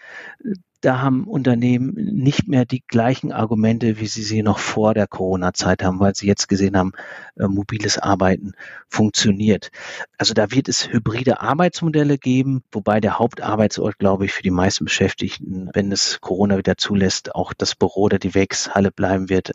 da 0.82 1.00
haben 1.00 1.24
Unternehmen 1.24 1.94
nicht 1.94 2.48
mehr 2.48 2.64
die 2.64 2.82
gleichen 2.86 3.32
Argumente, 3.32 4.00
wie 4.00 4.08
sie 4.08 4.24
sie 4.24 4.42
noch 4.42 4.58
vor 4.58 4.94
der 4.94 5.06
Corona-Zeit 5.06 5.82
haben, 5.82 6.00
weil 6.00 6.14
sie 6.14 6.26
jetzt 6.26 6.48
gesehen 6.48 6.76
haben, 6.76 6.92
äh, 7.36 7.46
mobiles 7.46 7.98
Arbeiten 7.98 8.52
funktioniert. 8.88 9.70
Also 10.18 10.34
da 10.34 10.50
wird 10.50 10.68
es 10.68 10.92
hybride 10.92 11.40
Arbeitsmodelle 11.40 12.18
geben, 12.18 12.62
wobei 12.72 13.00
der 13.00 13.18
Hauptarbeitsort, 13.20 13.98
glaube 13.98 14.24
ich, 14.24 14.32
für 14.32 14.42
die 14.42 14.50
meisten 14.50 14.84
Beschäftigten, 14.84 15.70
wenn 15.72 15.92
es 15.92 16.20
Corona 16.20 16.58
wieder 16.58 16.76
zulässt, 16.76 17.34
auch 17.34 17.54
das 17.54 17.76
Büro 17.76 18.02
oder 18.02 18.18
die 18.18 18.34
Wegshalle 18.34 18.90
bleiben 18.90 19.28
wird. 19.28 19.52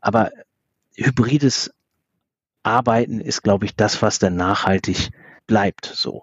Aber 0.00 0.30
hybrides 0.94 1.72
Arbeiten 2.62 3.20
ist, 3.20 3.42
glaube 3.42 3.66
ich, 3.66 3.74
das, 3.74 4.00
was 4.00 4.20
dann 4.20 4.36
nachhaltig 4.36 5.10
bleibt. 5.48 5.86
So 5.86 6.22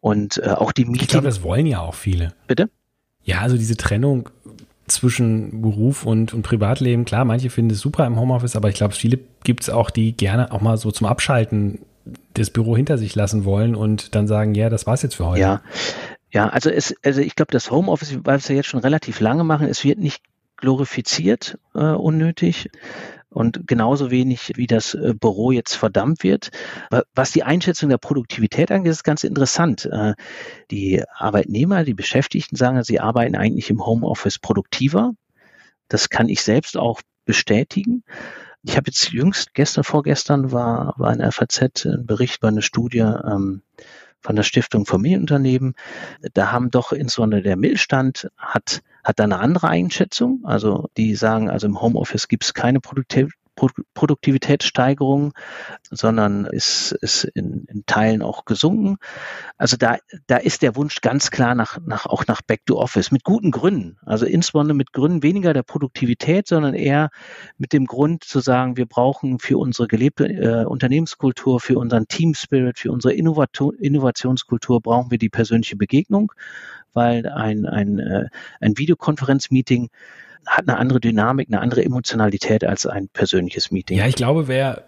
und 0.00 0.38
äh, 0.38 0.48
auch 0.48 0.72
die 0.72 0.86
Meeting. 0.86 1.02
Ich 1.02 1.08
glaube, 1.08 1.28
das 1.28 1.44
wollen 1.44 1.66
ja 1.66 1.80
auch 1.80 1.94
viele. 1.94 2.34
Bitte? 2.48 2.68
Ja, 3.24 3.40
also 3.40 3.56
diese 3.56 3.76
Trennung 3.76 4.28
zwischen 4.86 5.62
Beruf 5.62 6.04
und, 6.04 6.34
und 6.34 6.42
Privatleben, 6.42 7.04
klar, 7.04 7.24
manche 7.24 7.50
finden 7.50 7.72
es 7.72 7.80
super 7.80 8.06
im 8.06 8.18
Homeoffice, 8.18 8.56
aber 8.56 8.68
ich 8.68 8.74
glaube, 8.74 8.94
viele 8.94 9.18
gibt 9.44 9.62
es 9.62 9.70
auch, 9.70 9.90
die 9.90 10.12
gerne 10.12 10.52
auch 10.52 10.60
mal 10.60 10.76
so 10.76 10.90
zum 10.90 11.06
Abschalten 11.06 11.80
das 12.34 12.50
Büro 12.50 12.76
hinter 12.76 12.98
sich 12.98 13.14
lassen 13.14 13.44
wollen 13.44 13.74
und 13.74 14.14
dann 14.14 14.26
sagen, 14.26 14.54
ja, 14.54 14.68
das 14.68 14.86
war's 14.86 15.02
jetzt 15.02 15.14
für 15.14 15.26
heute. 15.26 15.40
Ja, 15.40 15.62
ja, 16.32 16.48
also 16.48 16.70
es, 16.70 16.94
also 17.04 17.20
ich 17.20 17.36
glaube, 17.36 17.52
das 17.52 17.70
Homeoffice, 17.70 18.16
weil 18.24 18.34
wir 18.34 18.38
es 18.38 18.48
ja 18.48 18.56
jetzt 18.56 18.68
schon 18.68 18.80
relativ 18.80 19.20
lange 19.20 19.44
machen, 19.44 19.68
es 19.68 19.84
wird 19.84 19.98
nicht 19.98 20.22
glorifiziert 20.56 21.58
äh, 21.74 21.78
unnötig 21.78 22.70
und 23.32 23.66
genauso 23.66 24.10
wenig 24.10 24.52
wie 24.56 24.66
das 24.66 24.94
äh, 24.94 25.14
Büro 25.18 25.50
jetzt 25.50 25.74
verdammt 25.74 26.22
wird. 26.22 26.50
Was 27.14 27.32
die 27.32 27.42
Einschätzung 27.42 27.88
der 27.88 27.98
Produktivität 27.98 28.70
angeht, 28.70 28.92
ist 28.92 29.04
ganz 29.04 29.24
interessant. 29.24 29.86
Äh, 29.86 30.14
die 30.70 31.02
Arbeitnehmer, 31.14 31.84
die 31.84 31.94
Beschäftigten 31.94 32.56
sagen, 32.56 32.82
sie 32.82 33.00
arbeiten 33.00 33.36
eigentlich 33.36 33.70
im 33.70 33.84
Homeoffice 33.84 34.38
produktiver. 34.38 35.12
Das 35.88 36.08
kann 36.08 36.28
ich 36.28 36.42
selbst 36.42 36.76
auch 36.76 37.00
bestätigen. 37.24 38.04
Ich 38.62 38.76
habe 38.76 38.88
jetzt 38.88 39.10
jüngst, 39.10 39.54
gestern, 39.54 39.84
vorgestern 39.84 40.52
war, 40.52 40.94
war 40.96 41.12
in 41.12 41.18
der 41.18 41.32
FAZ 41.32 41.84
ein 41.84 42.06
Bericht 42.06 42.40
bei 42.40 42.48
einer 42.48 42.62
Studie 42.62 43.00
ähm, 43.00 43.62
von 44.20 44.36
der 44.36 44.44
Stiftung 44.44 44.86
Familienunternehmen. 44.86 45.74
Da 46.34 46.52
haben 46.52 46.70
doch 46.70 46.92
insbesondere 46.92 47.42
der 47.42 47.56
Mittelstand 47.56 48.30
hat 48.38 48.82
hat 49.04 49.18
da 49.18 49.24
eine 49.24 49.38
andere 49.38 49.68
Einschätzung. 49.68 50.40
Also 50.44 50.88
die 50.96 51.14
sagen, 51.14 51.50
also 51.50 51.66
im 51.66 51.80
Homeoffice 51.80 52.28
gibt 52.28 52.44
es 52.44 52.54
keine 52.54 52.80
Produktivität. 53.54 54.42
Produktivitätssteigerung, 54.42 55.32
sondern 55.90 56.44
ist, 56.46 56.92
ist 56.92 57.24
in, 57.24 57.64
in 57.68 57.84
Teilen 57.86 58.22
auch 58.22 58.44
gesunken. 58.44 58.96
Also 59.56 59.76
da, 59.76 59.98
da 60.26 60.36
ist 60.36 60.62
der 60.62 60.76
Wunsch 60.76 61.00
ganz 61.00 61.30
klar 61.30 61.54
nach, 61.54 61.78
nach, 61.84 62.06
auch 62.06 62.26
nach 62.26 62.42
Back 62.42 62.66
to 62.66 62.78
Office 62.78 63.10
mit 63.10 63.24
guten 63.24 63.50
Gründen. 63.50 63.96
Also 64.04 64.26
insbesondere 64.26 64.76
mit 64.76 64.92
Gründen 64.92 65.22
weniger 65.22 65.52
der 65.52 65.62
Produktivität, 65.62 66.48
sondern 66.48 66.74
eher 66.74 67.10
mit 67.58 67.72
dem 67.72 67.86
Grund 67.86 68.24
zu 68.24 68.40
sagen, 68.40 68.76
wir 68.76 68.86
brauchen 68.86 69.38
für 69.38 69.58
unsere 69.58 69.88
gelebte 69.88 70.26
äh, 70.26 70.64
Unternehmenskultur, 70.64 71.60
für 71.60 71.78
unseren 71.78 72.06
Team 72.08 72.34
Spirit, 72.34 72.78
für 72.78 72.90
unsere 72.90 73.14
Innovation, 73.14 73.74
Innovationskultur 73.74 74.80
brauchen 74.80 75.10
wir 75.10 75.18
die 75.18 75.30
persönliche 75.30 75.76
Begegnung 75.76 76.32
weil 76.94 77.26
ein, 77.26 77.64
ein, 77.64 77.98
äh, 77.98 78.26
ein 78.60 78.76
Videokonferenzmeeting 78.76 79.88
hat 80.46 80.68
eine 80.68 80.78
andere 80.78 81.00
Dynamik, 81.00 81.48
eine 81.48 81.60
andere 81.60 81.84
Emotionalität 81.84 82.64
als 82.64 82.86
ein 82.86 83.08
persönliches 83.08 83.70
Meeting. 83.70 83.98
Ja, 83.98 84.06
ich 84.06 84.16
glaube, 84.16 84.48
wer 84.48 84.84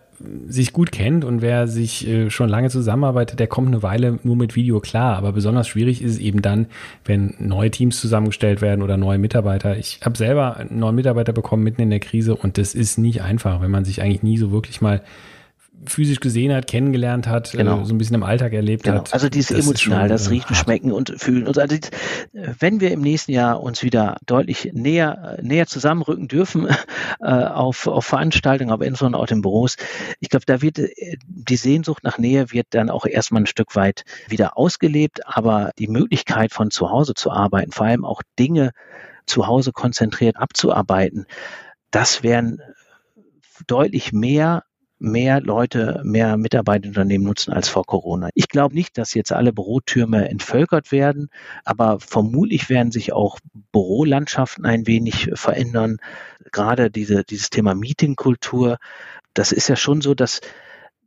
sich 0.46 0.72
gut 0.72 0.92
kennt 0.92 1.24
und 1.24 1.42
wer 1.42 1.68
sich 1.68 2.06
äh, 2.06 2.30
schon 2.30 2.48
lange 2.48 2.70
zusammenarbeitet, 2.70 3.40
der 3.40 3.46
kommt 3.46 3.68
eine 3.68 3.82
Weile 3.82 4.18
nur 4.22 4.36
mit 4.36 4.54
Video 4.54 4.80
klar. 4.80 5.16
Aber 5.16 5.32
besonders 5.32 5.68
schwierig 5.68 6.02
ist 6.02 6.12
es 6.12 6.18
eben 6.18 6.42
dann, 6.42 6.66
wenn 7.04 7.34
neue 7.38 7.70
Teams 7.70 8.00
zusammengestellt 8.00 8.60
werden 8.60 8.82
oder 8.82 8.96
neue 8.96 9.18
Mitarbeiter. 9.18 9.76
Ich 9.76 10.00
habe 10.04 10.16
selber 10.16 10.56
einen 10.56 10.78
neuen 10.78 10.94
Mitarbeiter 10.94 11.32
bekommen 11.32 11.62
mitten 11.62 11.82
in 11.82 11.90
der 11.90 12.00
Krise 12.00 12.36
und 12.36 12.58
das 12.58 12.74
ist 12.74 12.98
nicht 12.98 13.22
einfach, 13.22 13.60
wenn 13.60 13.70
man 13.70 13.84
sich 13.84 14.02
eigentlich 14.02 14.22
nie 14.22 14.38
so 14.38 14.52
wirklich 14.52 14.80
mal 14.80 15.02
physisch 15.86 16.20
gesehen 16.20 16.52
hat, 16.52 16.66
kennengelernt 16.66 17.26
hat, 17.26 17.54
äh, 17.54 17.58
genau. 17.58 17.84
so 17.84 17.94
ein 17.94 17.98
bisschen 17.98 18.14
im 18.14 18.22
Alltag 18.22 18.52
erlebt 18.52 18.84
genau. 18.84 18.98
hat. 18.98 19.12
Also 19.12 19.28
dieses 19.28 19.56
das 19.56 19.64
emotional, 19.64 20.08
das 20.08 20.26
äh, 20.26 20.30
Riechen. 20.30 20.54
Schmecken 20.54 20.92
und 20.92 21.14
Fühlen. 21.16 21.46
Und 21.46 21.58
also, 21.58 21.76
wenn 22.32 22.80
wir 22.80 22.90
im 22.90 23.00
nächsten 23.00 23.32
Jahr 23.32 23.62
uns 23.62 23.82
wieder 23.82 24.16
deutlich 24.26 24.70
näher, 24.72 25.38
näher 25.42 25.66
zusammenrücken 25.66 26.28
dürfen 26.28 26.68
äh, 27.20 27.24
auf, 27.24 27.86
auf 27.86 28.04
Veranstaltungen, 28.04 28.70
aber 28.70 28.86
insbesondere 28.86 29.22
auch 29.22 29.28
in 29.28 29.42
Büros, 29.42 29.76
ich 30.20 30.28
glaube, 30.28 30.46
da 30.46 30.62
wird 30.62 30.80
die 31.26 31.56
Sehnsucht 31.56 32.04
nach 32.04 32.18
Nähe 32.18 32.52
wird 32.52 32.68
dann 32.70 32.90
auch 32.90 33.06
erstmal 33.06 33.42
ein 33.42 33.46
Stück 33.46 33.76
weit 33.76 34.04
wieder 34.28 34.56
ausgelebt, 34.56 35.26
aber 35.26 35.70
die 35.78 35.88
Möglichkeit 35.88 36.52
von 36.52 36.70
zu 36.70 36.90
Hause 36.90 37.14
zu 37.14 37.30
arbeiten, 37.30 37.72
vor 37.72 37.86
allem 37.86 38.04
auch 38.04 38.22
Dinge 38.38 38.72
zu 39.26 39.46
Hause 39.46 39.72
konzentriert 39.72 40.36
abzuarbeiten, 40.36 41.26
das 41.90 42.22
wären 42.22 42.60
deutlich 43.66 44.12
mehr 44.12 44.64
mehr 44.98 45.40
Leute, 45.40 46.00
mehr 46.04 46.36
Mitarbeiterunternehmen 46.36 47.26
nutzen 47.26 47.52
als 47.52 47.68
vor 47.68 47.84
Corona. 47.84 48.30
Ich 48.34 48.48
glaube 48.48 48.74
nicht, 48.74 48.96
dass 48.96 49.14
jetzt 49.14 49.32
alle 49.32 49.52
Bürotürme 49.52 50.28
entvölkert 50.28 50.92
werden, 50.92 51.28
aber 51.64 51.98
vermutlich 52.00 52.68
werden 52.68 52.92
sich 52.92 53.12
auch 53.12 53.38
Bürolandschaften 53.72 54.64
ein 54.64 54.86
wenig 54.86 55.30
verändern. 55.34 55.98
Gerade 56.52 56.90
diese, 56.90 57.24
dieses 57.24 57.50
Thema 57.50 57.74
Meetingkultur, 57.74 58.78
das 59.34 59.52
ist 59.52 59.68
ja 59.68 59.76
schon 59.76 60.00
so, 60.00 60.14
dass 60.14 60.40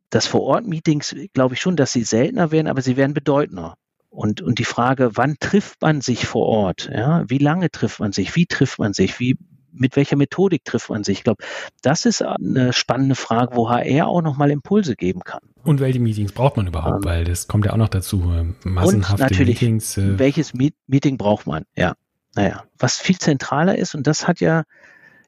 das 0.09 0.27
Vor-Ort-Meetings, 0.27 1.15
glaube 1.33 1.55
ich 1.55 1.61
schon, 1.61 1.75
dass 1.75 1.91
sie 1.91 2.03
seltener 2.03 2.51
werden, 2.51 2.67
aber 2.67 2.81
sie 2.81 2.97
werden 2.97 3.13
bedeutender. 3.13 3.75
Und, 4.09 4.41
und 4.41 4.59
die 4.59 4.65
Frage, 4.65 5.11
wann 5.15 5.35
trifft 5.39 5.81
man 5.81 6.01
sich 6.01 6.25
vor 6.25 6.45
Ort? 6.45 6.89
Ja? 6.91 7.23
Wie 7.27 7.37
lange 7.37 7.69
trifft 7.69 7.99
man 7.99 8.13
sich? 8.13 8.35
Wie 8.35 8.45
trifft 8.45 8.79
man 8.79 8.93
sich? 8.93 9.19
Wie 9.19 9.37
mit 9.79 9.95
welcher 9.95 10.15
Methodik 10.15 10.65
trifft 10.65 10.89
man 10.89 11.03
sich? 11.03 11.19
Ich 11.19 11.23
glaube, 11.23 11.43
das 11.81 12.05
ist 12.05 12.21
eine 12.21 12.73
spannende 12.73 13.15
Frage, 13.15 13.55
wo 13.55 13.69
HR 13.69 14.07
auch 14.07 14.21
nochmal 14.21 14.51
Impulse 14.51 14.95
geben 14.95 15.21
kann. 15.21 15.41
Und 15.63 15.79
welche 15.79 15.99
Meetings 15.99 16.31
braucht 16.31 16.57
man 16.57 16.67
überhaupt? 16.67 17.05
Ähm, 17.05 17.09
Weil 17.09 17.23
das 17.23 17.47
kommt 17.47 17.65
ja 17.65 17.73
auch 17.73 17.77
noch 17.77 17.89
dazu. 17.89 18.31
Äh, 18.31 18.67
massenhafte 18.67 19.23
und 19.23 19.31
natürlich, 19.31 19.61
Meetings. 19.61 19.97
Äh 19.97 20.19
welches 20.19 20.53
Meeting 20.53 21.17
braucht 21.17 21.47
man? 21.47 21.63
Ja. 21.75 21.95
Naja, 22.35 22.65
was 22.77 22.97
viel 22.97 23.17
zentraler 23.17 23.77
ist, 23.77 23.95
und 23.95 24.05
das 24.05 24.27
hat 24.27 24.39
ja 24.41 24.63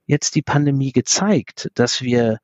jetzt 0.06 0.36
die 0.36 0.42
Pandemie 0.42 0.92
gezeigt, 0.92 1.70
dass 1.74 2.02
wir 2.02 2.40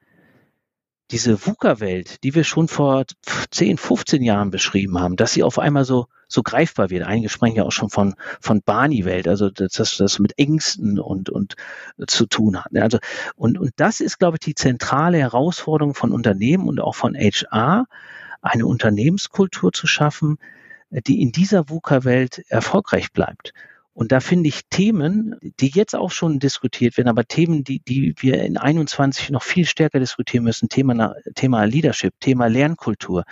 diese 1.12 1.46
VUCA-Welt, 1.46 2.24
die 2.24 2.34
wir 2.34 2.44
schon 2.44 2.68
vor 2.68 3.06
10, 3.52 3.78
15 3.78 4.24
Jahren 4.24 4.50
beschrieben 4.50 5.00
haben, 5.00 5.16
dass 5.16 5.34
sie 5.34 5.44
auf 5.44 5.60
einmal 5.60 5.86
so, 5.86 6.08
so 6.36 6.44
greifbar 6.44 6.92
wird. 6.92 7.04
Einige 7.04 7.30
sprechen 7.30 7.56
ja 7.56 7.64
auch 7.64 7.72
schon 7.72 7.90
von, 7.90 8.14
von 8.40 8.62
Barney-Welt, 8.62 9.28
also 9.28 9.50
dass 9.50 9.98
das 9.98 10.20
mit 10.20 10.38
Ängsten 10.38 11.00
und, 11.00 11.32
und 11.32 11.56
zu 12.06 12.28
tun 12.28 12.64
hat. 12.64 12.76
Also, 12.76 13.00
und, 13.36 13.58
und 13.58 13.72
das 13.78 14.00
ist, 14.00 14.20
glaube 14.20 14.36
ich, 14.36 14.46
die 14.46 14.54
zentrale 14.56 15.18
Herausforderung 15.18 15.96
von 15.96 16.12
Unternehmen 16.12 16.68
und 16.68 16.80
auch 16.80 16.94
von 16.94 17.16
HR, 17.16 17.88
eine 18.42 18.68
Unternehmenskultur 18.68 19.74
zu 19.74 19.88
schaffen, 19.88 20.38
die 20.92 21.22
in 21.22 21.32
dieser 21.32 21.70
VUCA-Welt 21.70 22.44
erfolgreich 22.50 23.12
bleibt. 23.12 23.54
Und 23.96 24.12
da 24.12 24.20
finde 24.20 24.50
ich 24.50 24.64
Themen, 24.70 25.38
die 25.62 25.72
jetzt 25.74 25.96
auch 25.96 26.12
schon 26.12 26.38
diskutiert 26.40 26.98
werden, 26.98 27.08
aber 27.08 27.24
Themen, 27.24 27.64
die, 27.64 27.80
die 27.80 28.14
wir 28.18 28.44
in 28.44 28.58
21 28.58 29.30
noch 29.30 29.42
viel 29.42 29.66
stärker 29.66 30.02
diskutieren 30.02 30.44
müssen, 30.44 30.68
Thema, 30.68 31.16
Thema 31.36 31.64
Leadership, 31.64 32.14
Thema 32.20 32.48
Lernkultur, 32.48 33.24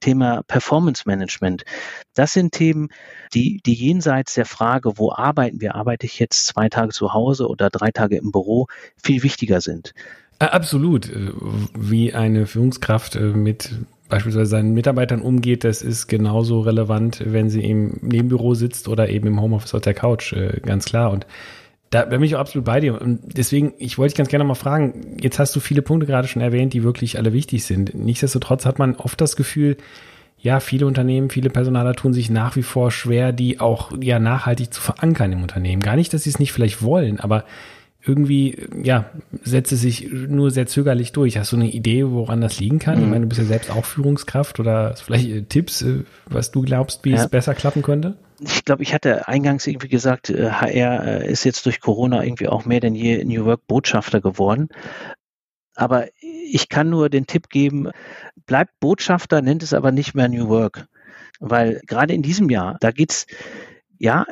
Thema 0.00 0.42
Performance 0.48 1.04
Management. 1.06 1.62
Das 2.14 2.32
sind 2.32 2.52
Themen, 2.52 2.88
die, 3.32 3.60
die 3.64 3.74
jenseits 3.74 4.34
der 4.34 4.44
Frage, 4.44 4.98
wo 4.98 5.12
arbeiten 5.12 5.60
wir, 5.60 5.76
arbeite 5.76 6.06
ich 6.06 6.18
jetzt 6.18 6.48
zwei 6.48 6.68
Tage 6.68 6.90
zu 6.90 7.14
Hause 7.14 7.46
oder 7.46 7.70
drei 7.70 7.92
Tage 7.92 8.16
im 8.16 8.32
Büro, 8.32 8.66
viel 9.00 9.22
wichtiger 9.22 9.60
sind. 9.60 9.94
Absolut. 10.40 11.10
Wie 11.76 12.12
eine 12.12 12.46
Führungskraft 12.46 13.14
äh, 13.14 13.20
mit 13.20 13.70
beispielsweise 14.08 14.50
seinen 14.50 14.74
Mitarbeitern 14.74 15.20
umgeht, 15.20 15.64
das 15.64 15.82
ist 15.82 16.06
genauso 16.06 16.60
relevant, 16.60 17.22
wenn 17.26 17.50
sie 17.50 17.64
im 17.64 17.98
Nebenbüro 18.00 18.54
sitzt 18.54 18.88
oder 18.88 19.08
eben 19.08 19.26
im 19.26 19.40
Homeoffice 19.40 19.74
auf 19.74 19.82
der 19.82 19.94
Couch, 19.94 20.32
äh, 20.32 20.60
ganz 20.60 20.86
klar. 20.86 21.10
Und 21.10 21.26
da 21.90 22.04
bin 22.04 22.22
ich 22.22 22.36
auch 22.36 22.40
absolut 22.40 22.64
bei 22.64 22.80
dir. 22.80 23.00
Und 23.00 23.20
deswegen, 23.36 23.72
ich 23.78 23.98
wollte 23.98 24.12
dich 24.12 24.18
ganz 24.18 24.28
gerne 24.28 24.44
mal 24.44 24.54
fragen, 24.54 25.16
jetzt 25.20 25.38
hast 25.38 25.56
du 25.56 25.60
viele 25.60 25.82
Punkte 25.82 26.06
gerade 26.06 26.28
schon 26.28 26.42
erwähnt, 26.42 26.72
die 26.74 26.82
wirklich 26.82 27.18
alle 27.18 27.32
wichtig 27.32 27.64
sind. 27.64 27.94
Nichtsdestotrotz 27.94 28.66
hat 28.66 28.78
man 28.78 28.96
oft 28.96 29.20
das 29.20 29.36
Gefühl, 29.36 29.76
ja, 30.40 30.60
viele 30.60 30.86
Unternehmen, 30.86 31.30
viele 31.30 31.50
Personaler 31.50 31.94
tun 31.94 32.12
sich 32.12 32.30
nach 32.30 32.54
wie 32.56 32.62
vor 32.62 32.90
schwer, 32.90 33.32
die 33.32 33.58
auch 33.58 33.90
ja 34.00 34.18
nachhaltig 34.18 34.72
zu 34.72 34.80
verankern 34.80 35.32
im 35.32 35.42
Unternehmen. 35.42 35.82
Gar 35.82 35.96
nicht, 35.96 36.14
dass 36.14 36.24
sie 36.24 36.30
es 36.30 36.38
nicht 36.38 36.52
vielleicht 36.52 36.82
wollen, 36.82 37.18
aber 37.18 37.44
irgendwie, 38.08 38.66
ja, 38.82 39.10
setzt 39.42 39.72
es 39.72 39.80
sich 39.80 40.10
nur 40.10 40.50
sehr 40.50 40.66
zögerlich 40.66 41.12
durch. 41.12 41.38
Hast 41.38 41.52
du 41.52 41.56
eine 41.56 41.70
Idee, 41.70 42.10
woran 42.10 42.40
das 42.40 42.58
liegen 42.58 42.78
kann? 42.78 42.98
Mhm. 42.98 43.04
Ich 43.04 43.10
meine, 43.10 43.20
du 43.22 43.28
bist 43.28 43.40
ja 43.40 43.46
selbst 43.46 43.70
auch 43.70 43.84
Führungskraft 43.84 44.58
oder 44.60 44.94
vielleicht 44.96 45.28
äh, 45.28 45.42
Tipps, 45.42 45.82
äh, 45.82 46.04
was 46.26 46.50
du 46.50 46.62
glaubst, 46.62 47.04
wie 47.04 47.10
ja. 47.10 47.16
es 47.16 47.28
besser 47.28 47.54
klappen 47.54 47.82
könnte? 47.82 48.16
Ich 48.40 48.64
glaube, 48.64 48.82
ich 48.82 48.94
hatte 48.94 49.28
eingangs 49.28 49.66
irgendwie 49.66 49.88
gesagt, 49.88 50.28
HR 50.28 51.04
äh, 51.04 51.30
ist 51.30 51.44
jetzt 51.44 51.66
durch 51.66 51.80
Corona 51.80 52.24
irgendwie 52.24 52.48
auch 52.48 52.64
mehr 52.64 52.80
denn 52.80 52.94
je 52.94 53.24
New 53.24 53.44
Work 53.44 53.66
Botschafter 53.66 54.20
geworden. 54.20 54.68
Aber 55.74 56.06
ich 56.20 56.68
kann 56.68 56.90
nur 56.90 57.08
den 57.08 57.26
Tipp 57.26 57.50
geben, 57.50 57.90
bleibt 58.46 58.80
Botschafter, 58.80 59.42
nennt 59.42 59.62
es 59.62 59.74
aber 59.74 59.92
nicht 59.92 60.14
mehr 60.14 60.28
New 60.28 60.48
Work. 60.48 60.88
Weil 61.40 61.80
gerade 61.86 62.14
in 62.14 62.22
diesem 62.22 62.50
Jahr, 62.50 62.78
da 62.80 62.90
geht's 62.90 63.26
ja, 63.98 64.22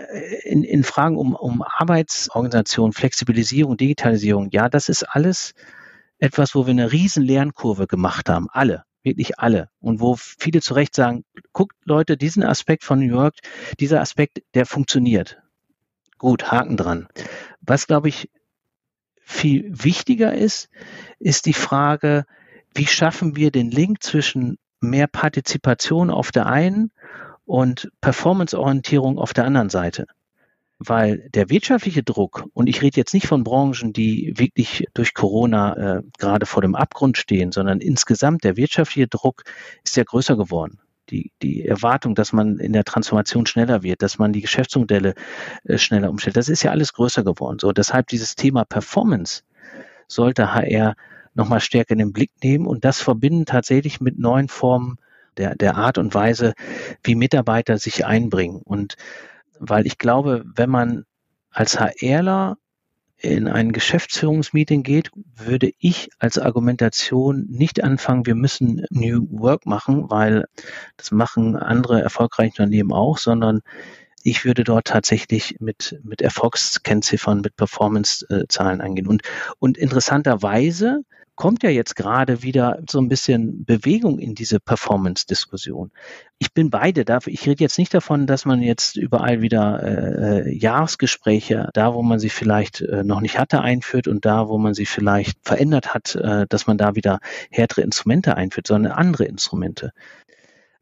in, 0.45 0.63
in 0.63 0.85
Fragen 0.85 1.17
um, 1.17 1.35
um 1.35 1.63
Arbeitsorganisation, 1.63 2.93
Flexibilisierung, 2.93 3.77
Digitalisierung, 3.77 4.51
ja, 4.53 4.69
das 4.69 4.89
ist 4.89 5.03
alles 5.03 5.55
etwas, 6.19 6.55
wo 6.55 6.67
wir 6.67 6.71
eine 6.71 6.93
riesen 6.93 7.23
Lernkurve 7.23 7.87
gemacht 7.87 8.29
haben. 8.29 8.49
Alle, 8.51 8.85
wirklich 9.03 9.39
alle. 9.39 9.69
Und 9.81 10.01
wo 10.01 10.17
viele 10.17 10.61
zu 10.61 10.75
Recht 10.75 10.95
sagen, 10.95 11.25
guckt 11.53 11.77
Leute, 11.85 12.17
diesen 12.17 12.43
Aspekt 12.43 12.85
von 12.85 13.01
New 13.01 13.13
York, 13.13 13.35
dieser 13.81 14.01
Aspekt, 14.01 14.43
der 14.55 14.67
funktioniert. 14.67 15.39
Gut, 16.19 16.51
Haken 16.51 16.77
dran. 16.77 17.09
Was, 17.61 17.87
glaube 17.87 18.09
ich, 18.09 18.31
viel 19.21 19.65
wichtiger 19.69 20.35
ist, 20.35 20.69
ist 21.19 21.47
die 21.47 21.53
Frage, 21.53 22.25
wie 22.75 22.87
schaffen 22.87 23.37
wir 23.37 23.51
den 23.51 23.71
Link 23.71 24.03
zwischen 24.03 24.59
mehr 24.81 25.09
Partizipation 25.09 26.11
auf 26.11 26.31
der 26.31 26.47
einen 26.47 26.93
und 27.47 27.91
Performanceorientierung 28.01 29.19
auf 29.19 29.33
der 29.33 29.47
anderen 29.47 29.71
Seite. 29.71 30.07
Weil 30.79 31.31
der 31.31 31.49
wirtschaftliche 31.49 32.03
Druck, 32.03 32.45
und 32.53 32.69
ich 32.69 32.83
rede 32.83 32.99
jetzt 32.99 33.15
nicht 33.15 33.27
von 33.27 33.45
Branchen, 33.45 33.95
die 33.95 34.35
wirklich 34.37 34.87
durch 34.93 35.15
Corona 35.15 35.77
äh, 35.77 36.03
gerade 36.19 36.45
vor 36.45 36.61
dem 36.61 36.75
Abgrund 36.75 37.17
stehen, 37.17 37.51
sondern 37.51 37.81
insgesamt 37.81 38.45
der 38.45 38.59
wirtschaftliche 38.59 39.09
Druck 39.09 39.45
ist 39.85 39.97
ja 39.97 40.05
größer 40.05 40.37
geworden. 40.37 40.79
Die, 41.09 41.33
die 41.41 41.65
Erwartung, 41.65 42.15
dass 42.15 42.33
man 42.33 42.59
in 42.59 42.73
der 42.73 42.85
Transformation 42.85 43.47
schneller 43.47 43.83
wird, 43.85 44.03
dass 44.03 44.19
man 44.19 44.33
die 44.33 44.43
Geschäftsmodelle 44.43 45.15
äh, 45.65 45.79
schneller 45.79 46.11
umstellt, 46.11 46.37
das 46.37 46.51
ist 46.51 46.63
ja 46.63 46.73
alles 46.73 46.93
größer 46.93 47.25
geworden. 47.25 47.59
So, 47.59 47.73
deshalb 47.73 48.09
dieses 48.09 48.35
Thema 48.35 48.65
Performance 48.65 49.45
sollte 50.09 50.53
HR 50.53 50.95
nochmal 51.33 51.61
stärker 51.61 51.93
in 51.93 51.99
den 51.99 52.13
Blick 52.13 52.33
nehmen 52.43 52.67
und 52.67 52.85
das 52.85 53.01
verbinden 53.01 53.47
tatsächlich 53.47 54.01
mit 54.01 54.19
neuen 54.19 54.49
Formen 54.49 54.99
der, 55.37 55.55
der 55.55 55.77
Art 55.77 55.99
und 55.99 56.15
Weise, 56.15 56.55
wie 57.03 57.15
Mitarbeiter 57.15 57.79
sich 57.79 58.07
einbringen. 58.07 58.61
Und 58.65 58.97
weil 59.59 59.87
ich 59.87 59.99
glaube, 59.99 60.45
wenn 60.55 60.71
man 60.71 61.05
als 61.51 61.79
HRler 61.79 62.57
in 63.19 63.49
ein 63.49 63.73
Geschäftsführungsmeeting 63.73 64.83
geht, 64.83 65.11
würde 65.35 65.71
ich 65.79 66.11
als 66.19 66.39
Argumentation 66.39 67.47
nicht 67.49 67.83
anfangen, 67.83 68.27
wir 68.27 68.35
müssen 68.35 68.85
New 68.91 69.27
Work 69.31 69.65
machen, 69.65 70.11
weil 70.11 70.45
das 70.99 71.11
machen 71.11 71.57
andere 71.57 72.03
erfolgreiche 72.03 72.51
Unternehmen 72.51 72.93
auch, 72.93 73.17
sondern 73.17 73.63
ich 74.23 74.45
würde 74.45 74.65
dort 74.65 74.89
tatsächlich 74.89 75.57
mit, 75.61 75.99
mit 76.03 76.21
Erfolgskennziffern, 76.21 77.41
mit 77.41 77.57
Performance-Zahlen 77.57 78.81
angehen. 78.81 79.07
Und, 79.07 79.23
und 79.61 79.79
interessanterweise 79.79 81.03
kommt 81.37 81.63
ja 81.63 81.71
jetzt 81.71 81.95
gerade 81.97 82.43
wieder 82.43 82.83
so 82.89 82.99
ein 82.99 83.09
bisschen 83.09 83.65
Bewegung 83.65 84.19
in 84.19 84.35
diese 84.35 84.59
Performance-Diskussion. 84.59 85.93
Ich 86.39 86.53
bin 86.53 86.71
beide 86.71 87.05
dafür. 87.05 87.33
Ich 87.33 87.47
rede 87.47 87.63
jetzt 87.63 87.79
nicht 87.79 87.95
davon, 87.95 88.27
dass 88.27 88.45
man 88.45 88.63
jetzt 88.63 88.97
überall 88.97 89.43
wieder 89.43 89.83
äh, 89.83 90.49
äh, 90.49 90.59
Jahresgespräche, 90.59 91.69
da 91.75 91.95
wo 91.95 92.03
man 92.03 92.19
sie 92.19 92.31
vielleicht 92.31 92.81
äh, 92.81 93.05
noch 93.05 93.21
nicht 93.21 93.39
hatte, 93.39 93.61
einführt 93.61 94.09
und 94.09 94.25
da, 94.25 94.49
wo 94.49 94.59
man 94.59 94.75
sie 94.75 94.87
vielleicht 94.87 95.39
verändert 95.43 95.95
hat, 95.95 96.15
äh, 96.17 96.47
dass 96.49 96.67
man 96.67 96.79
da 96.79 96.95
wieder 96.95 97.21
härtere 97.51 97.83
Instrumente 97.83 98.37
einführt, 98.37 98.67
sondern 98.67 98.93
andere 98.93 99.27
Instrumente. 99.27 99.93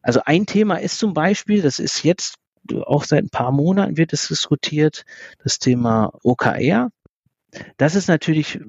Also 0.03 0.21
ein 0.25 0.47
Thema 0.47 0.77
ist 0.77 0.99
zum 0.99 1.15
Beispiel, 1.15 1.63
das 1.63 1.79
ist 1.79 2.05
jetzt 2.05 2.37
auch 2.87 3.05
seit 3.05 3.25
ein 3.25 3.31
paar 3.31 3.53
Monaten 3.53 3.97
wird 3.97 4.13
es 4.13 4.29
diskutiert, 4.29 5.05
das 5.43 5.59
Thema 5.59 6.13
OKR. 6.23 6.91
Das 7.77 7.95
ist 7.95 8.09
natürlich 8.09 8.61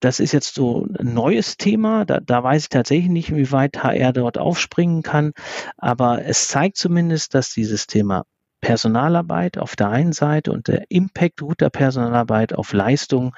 das 0.00 0.20
ist 0.20 0.32
jetzt 0.32 0.54
so 0.54 0.86
ein 0.98 1.14
neues 1.14 1.56
Thema. 1.56 2.04
Da, 2.04 2.20
da 2.20 2.42
weiß 2.42 2.62
ich 2.64 2.68
tatsächlich 2.68 3.08
nicht, 3.08 3.34
wie 3.34 3.52
weit 3.52 3.82
HR 3.82 4.12
dort 4.12 4.38
aufspringen 4.38 5.02
kann. 5.02 5.32
Aber 5.76 6.24
es 6.24 6.48
zeigt 6.48 6.76
zumindest, 6.76 7.34
dass 7.34 7.52
dieses 7.52 7.86
Thema 7.86 8.24
Personalarbeit 8.60 9.58
auf 9.58 9.76
der 9.76 9.90
einen 9.90 10.12
Seite 10.12 10.52
und 10.52 10.68
der 10.68 10.84
Impact 10.90 11.40
guter 11.40 11.70
Personalarbeit 11.70 12.54
auf 12.54 12.72
Leistung, 12.72 13.34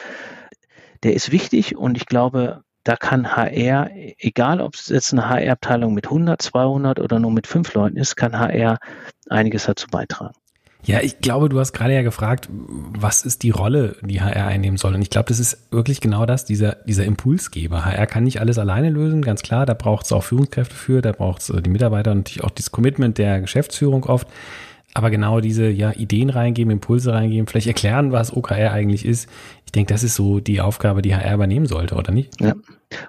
der 1.02 1.14
ist 1.14 1.32
wichtig 1.32 1.76
und 1.76 1.96
ich 1.96 2.06
glaube, 2.06 2.62
da 2.84 2.96
kann 2.96 3.36
HR, 3.36 3.90
egal 4.18 4.60
ob 4.60 4.74
es 4.74 4.88
jetzt 4.88 5.12
eine 5.12 5.28
HR-Abteilung 5.28 5.92
mit 5.92 6.06
100, 6.06 6.40
200 6.40 7.00
oder 7.00 7.18
nur 7.18 7.32
mit 7.32 7.46
fünf 7.46 7.74
Leuten 7.74 7.98
ist, 7.98 8.16
kann 8.16 8.38
HR 8.38 8.78
einiges 9.28 9.64
dazu 9.64 9.88
beitragen. 9.88 10.34
Ja, 10.84 11.00
ich 11.00 11.18
glaube, 11.20 11.48
du 11.48 11.58
hast 11.58 11.72
gerade 11.72 11.92
ja 11.92 12.02
gefragt, 12.02 12.48
was 12.50 13.24
ist 13.24 13.42
die 13.42 13.50
Rolle, 13.50 13.96
die 14.00 14.22
HR 14.22 14.46
einnehmen 14.46 14.76
soll. 14.76 14.94
Und 14.94 15.02
ich 15.02 15.10
glaube, 15.10 15.28
das 15.28 15.40
ist 15.40 15.72
wirklich 15.72 16.00
genau 16.00 16.24
das, 16.24 16.44
dieser, 16.44 16.76
dieser 16.86 17.04
Impulsgeber. 17.04 17.84
HR 17.84 18.06
kann 18.06 18.24
nicht 18.24 18.40
alles 18.40 18.58
alleine 18.58 18.90
lösen, 18.90 19.22
ganz 19.22 19.42
klar. 19.42 19.66
Da 19.66 19.74
braucht 19.74 20.06
es 20.06 20.12
auch 20.12 20.22
Führungskräfte 20.22 20.74
für, 20.74 21.02
da 21.02 21.12
braucht 21.12 21.42
es 21.42 21.50
äh, 21.50 21.60
die 21.60 21.70
Mitarbeiter 21.70 22.12
und 22.12 22.18
natürlich 22.18 22.44
auch 22.44 22.50
das 22.50 22.70
Commitment 22.70 23.18
der 23.18 23.40
Geschäftsführung 23.40 24.04
oft. 24.04 24.28
Aber 24.94 25.10
genau 25.10 25.40
diese 25.40 25.68
ja, 25.68 25.92
Ideen 25.92 26.30
reingeben, 26.30 26.72
Impulse 26.72 27.12
reingeben, 27.12 27.46
vielleicht 27.46 27.66
erklären, 27.66 28.10
was 28.10 28.34
OKR 28.34 28.72
eigentlich 28.72 29.04
ist. 29.04 29.28
Ich 29.66 29.72
denke, 29.72 29.92
das 29.92 30.02
ist 30.02 30.14
so 30.14 30.40
die 30.40 30.60
Aufgabe, 30.60 31.02
die 31.02 31.14
HR 31.14 31.34
übernehmen 31.34 31.66
sollte, 31.66 31.94
oder 31.94 32.10
nicht? 32.10 32.40
Ja. 32.40 32.54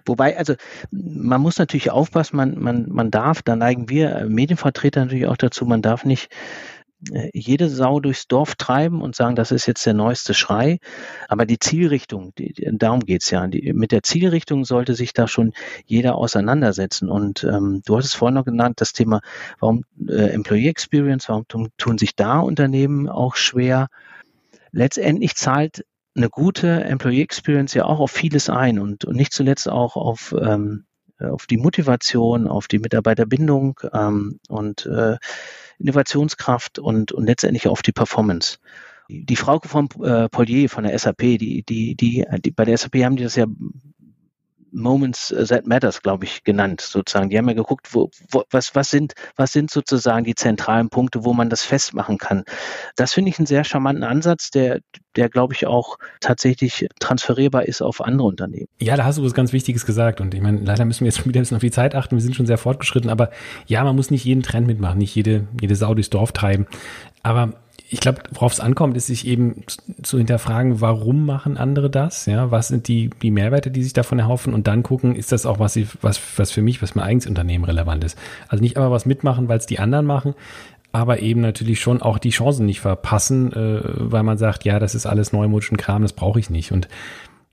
Wobei, 0.06 0.38
also 0.38 0.56
man 0.92 1.40
muss 1.40 1.58
natürlich 1.58 1.90
aufpassen, 1.90 2.36
man, 2.36 2.60
man, 2.60 2.90
man 2.90 3.12
darf, 3.12 3.42
da 3.42 3.56
neigen 3.56 3.90
wir 3.90 4.14
äh, 4.14 4.26
Medienvertreter 4.26 5.06
natürlich 5.06 5.28
auch 5.28 5.38
dazu, 5.38 5.66
man 5.66 5.82
darf 5.82 6.04
nicht 6.04 6.30
jede 7.34 7.70
Sau 7.70 8.00
durchs 8.00 8.28
Dorf 8.28 8.56
treiben 8.56 9.02
und 9.02 9.16
sagen, 9.16 9.36
das 9.36 9.52
ist 9.52 9.66
jetzt 9.66 9.86
der 9.86 9.94
neueste 9.94 10.34
Schrei. 10.34 10.80
Aber 11.28 11.46
die 11.46 11.60
Zielrichtung, 11.60 12.34
die, 12.38 12.54
darum 12.74 13.02
geht's 13.02 13.32
ja. 13.32 13.48
Die, 13.48 13.74
mit 13.74 13.92
der 13.92 14.04
Zielrichtung 14.04 14.66
sollte 14.66 14.96
sich 14.96 15.14
da 15.14 15.28
schon 15.28 15.54
jeder 15.86 16.16
auseinandersetzen. 16.16 17.10
Und 17.10 17.44
ähm, 17.44 17.82
du 17.86 17.98
hattest 17.98 18.16
vorhin 18.16 18.36
noch 18.36 18.46
genannt, 18.46 18.82
das 18.82 18.94
Thema, 18.94 19.22
warum 19.60 19.84
äh, 20.08 20.30
Employee 20.30 20.68
Experience, 20.68 21.30
warum 21.30 21.48
tun, 21.48 21.70
tun 21.78 21.98
sich 21.98 22.16
da 22.16 22.40
Unternehmen 22.40 23.08
auch 23.08 23.36
schwer? 23.36 23.88
Letztendlich 24.72 25.36
zahlt 25.36 25.86
eine 26.16 26.30
gute 26.30 26.84
Employee 26.84 27.22
Experience 27.22 27.74
ja 27.74 27.86
auch 27.86 28.00
auf 28.00 28.12
vieles 28.12 28.50
ein 28.50 28.78
und, 28.78 29.06
und 29.06 29.16
nicht 29.16 29.32
zuletzt 29.32 29.70
auch 29.70 29.96
auf 29.96 30.36
ähm, 30.40 30.86
auf 31.20 31.48
die 31.48 31.58
Motivation, 31.58 32.48
auf 32.48 32.70
die 32.70 32.80
Mitarbeiterbindung 32.80 33.80
ähm, 33.94 34.40
und 34.48 34.86
äh, 34.86 35.18
Innovationskraft 35.80 36.80
und, 36.80 37.12
und 37.12 37.26
letztendlich 37.26 37.68
auf 37.68 37.82
die 37.82 37.92
Performance. 37.92 38.60
Die 39.10 39.36
Frau 39.36 39.60
von 39.60 39.90
äh, 40.04 40.30
Polier 40.30 40.70
von 40.70 40.84
der 40.84 40.98
SAP, 40.98 41.18
die, 41.18 41.64
die, 41.64 41.96
die, 41.96 42.26
die, 42.44 42.52
bei 42.52 42.66
der 42.66 42.78
SAP 42.78 42.96
haben 42.98 43.16
die 43.16 43.24
das 43.24 43.36
ja 43.36 43.48
Moments 44.72 45.34
That 45.48 45.68
Matters, 45.68 46.02
glaube 46.02 46.26
ich, 46.26 46.44
genannt, 46.44 46.82
sozusagen. 46.82 47.30
Die 47.30 47.38
haben 47.38 47.48
ja 47.48 47.56
geguckt, 47.56 47.90
wo, 47.92 48.10
wo, 48.32 48.44
was, 48.52 48.76
was, 48.76 48.90
sind, 48.90 49.14
was 49.36 49.52
sind 49.52 49.72
sozusagen 49.72 50.26
die 50.26 50.36
zentralen 50.36 50.90
Punkte, 50.90 51.24
wo 51.24 51.34
man 51.34 51.50
das 51.50 51.64
festmachen 51.64 52.18
kann. 52.18 52.44
Das 52.96 53.14
finde 53.14 53.30
ich 53.30 53.40
einen 53.40 53.46
sehr 53.46 53.64
charmanten 53.64 54.04
Ansatz, 54.04 54.52
der, 54.52 54.80
der 55.16 55.30
glaube 55.30 55.54
ich, 55.54 55.66
auch 55.66 55.98
tatsächlich 56.20 56.88
transferierbar 57.00 57.66
ist 57.66 57.82
auf 57.82 58.02
andere 58.02 58.28
Unternehmen. 58.28 58.68
Ja, 58.80 58.96
da 58.96 59.06
hast 59.06 59.18
du 59.18 59.24
was 59.24 59.34
ganz 59.34 59.54
Wichtiges 59.54 59.86
gesagt. 59.86 60.22
Und 60.22 60.34
ich 60.34 60.42
meine, 60.42 60.60
leider 60.60 60.86
müssen 60.86 61.02
wir 61.02 61.12
jetzt 61.12 61.26
wieder 61.26 61.40
ein 61.40 61.44
bisschen 61.44 61.58
auf 61.58 61.62
die 61.62 61.72
Zeit 61.72 61.96
achten. 61.96 62.16
Wir 62.16 62.22
sind 62.22 62.36
schon 62.36 62.46
sehr 62.46 62.58
fortgeschritten. 62.58 63.10
Aber 63.10 63.30
ja, 63.68 63.84
man 63.84 63.96
muss 63.96 64.12
nicht 64.12 64.26
jeden 64.26 64.44
Trend 64.44 64.68
mitmachen, 64.68 64.98
nicht 64.98 65.16
jede, 65.16 65.48
jede 65.60 65.76
Sau 65.76 65.94
durchs 65.94 66.10
Dorf 66.10 66.32
treiben. 66.32 66.68
Aber 67.24 67.54
ich 67.92 68.00
glaube, 68.00 68.22
worauf 68.32 68.54
es 68.54 68.60
ankommt, 68.60 68.96
ist 68.96 69.08
sich 69.08 69.26
eben 69.26 69.64
zu 70.04 70.20
hinterfragen, 70.20 70.80
warum 70.80 71.26
machen 71.26 71.58
andere 71.58 71.90
das? 71.90 72.28
Ja, 72.28 72.52
was 72.52 72.68
sind 72.68 72.88
die, 72.88 73.10
die 73.22 73.32
Mehrwerte, 73.32 73.72
die 73.72 73.82
sich 73.82 73.94
davon 73.94 74.20
erhoffen? 74.20 74.54
Und 74.54 74.68
dann 74.68 74.84
gucken, 74.84 75.16
ist 75.16 75.32
das 75.32 75.48
auch 75.48 75.60
was, 75.60 75.78
was, 76.02 76.22
was 76.38 76.52
für 76.52 76.62
mich, 76.62 76.84
was 76.84 76.94
mein 76.94 77.06
eigenes 77.06 77.26
Unternehmen 77.26 77.64
relevant 77.64 78.04
ist? 78.04 78.18
Also 78.48 78.62
nicht 78.62 78.78
einfach 78.78 78.92
was 78.92 79.08
mitmachen, 79.08 79.50
weil 79.50 79.58
es 79.58 79.66
die 79.66 79.80
anderen 79.80 80.06
machen, 80.06 80.36
aber 80.92 81.20
eben 81.20 81.42
natürlich 81.42 81.80
schon 81.80 82.02
auch 82.02 82.20
die 82.20 82.30
Chancen 82.30 82.68
nicht 82.68 82.80
verpassen, 82.80 83.54
äh, 83.54 83.82
weil 83.84 84.24
man 84.24 84.38
sagt, 84.38 84.66
ja, 84.66 84.78
das 84.78 84.94
ist 84.94 85.08
alles 85.08 85.34
neumodischen 85.34 85.78
Kram, 85.78 86.04
das 86.04 86.14
brauche 86.14 86.40
ich 86.40 86.52
nicht. 86.52 86.72
Und 86.72 86.88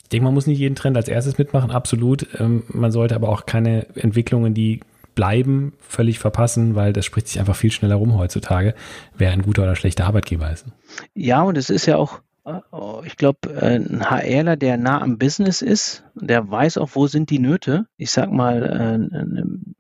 ich 0.03 0.11
denke, 0.11 0.25
man 0.25 0.35
muss 0.35 0.47
nicht 0.47 0.59
jeden 0.59 0.77
Trend 0.77 0.99
als 0.99 1.09
erstes 1.09 1.39
mitmachen, 1.39 1.71
absolut. 1.71 2.29
Ähm, 2.39 2.63
man 2.69 2.93
sollte 2.93 3.15
aber 3.15 3.31
auch 3.31 3.47
keine 3.47 3.87
Entwicklungen, 3.97 4.53
die 4.53 4.81
bleiben, 5.17 5.73
völlig 5.81 6.21
verpassen, 6.21 6.77
weil 6.77 6.93
das 6.93 7.05
spricht 7.05 7.27
sich 7.27 7.41
einfach 7.41 7.57
viel 7.57 7.73
schneller 7.73 7.97
rum 7.97 8.17
heutzutage, 8.17 8.75
wer 9.17 9.33
ein 9.33 9.43
guter 9.43 9.65
oder 9.65 9.75
schlechter 9.75 10.07
Arbeitgeber 10.07 10.53
ist. 10.53 10.67
Ja, 11.15 11.43
und 11.43 11.59
es 11.59 11.71
ist 11.71 11.87
ja 11.87 11.97
auch, 11.97 12.21
äh, 12.45 12.61
ich 13.05 13.17
glaube, 13.17 13.61
ein 13.61 14.09
HRler, 14.09 14.57
der 14.57 14.77
nah 14.77 15.01
am 15.01 15.19
Business 15.19 15.63
ist, 15.63 16.05
der 16.15 16.49
weiß 16.49 16.79
auch, 16.79 16.91
wo 16.93 17.09
sind 17.09 17.31
die 17.31 17.41
Nöte. 17.41 17.87
Ich 17.97 18.13
sag 18.13 18.31
mal, 18.31 18.63
äh, 18.63 19.19
ein 19.19 19.75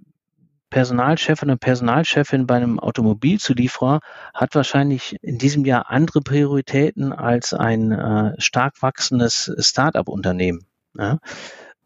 Personalchef 0.70 1.42
oder 1.42 1.56
Personalchefin 1.56 2.46
bei 2.46 2.56
einem 2.56 2.80
Automobilzulieferer 2.80 4.00
hat 4.34 4.54
wahrscheinlich 4.54 5.16
in 5.22 5.38
diesem 5.38 5.64
Jahr 5.64 5.90
andere 5.90 6.22
Prioritäten 6.22 7.12
als 7.12 7.54
ein 7.54 7.92
äh, 7.92 8.34
stark 8.38 8.82
wachsendes 8.82 9.52
Start-up-Unternehmen. 9.58 10.66
Ja? 10.98 11.18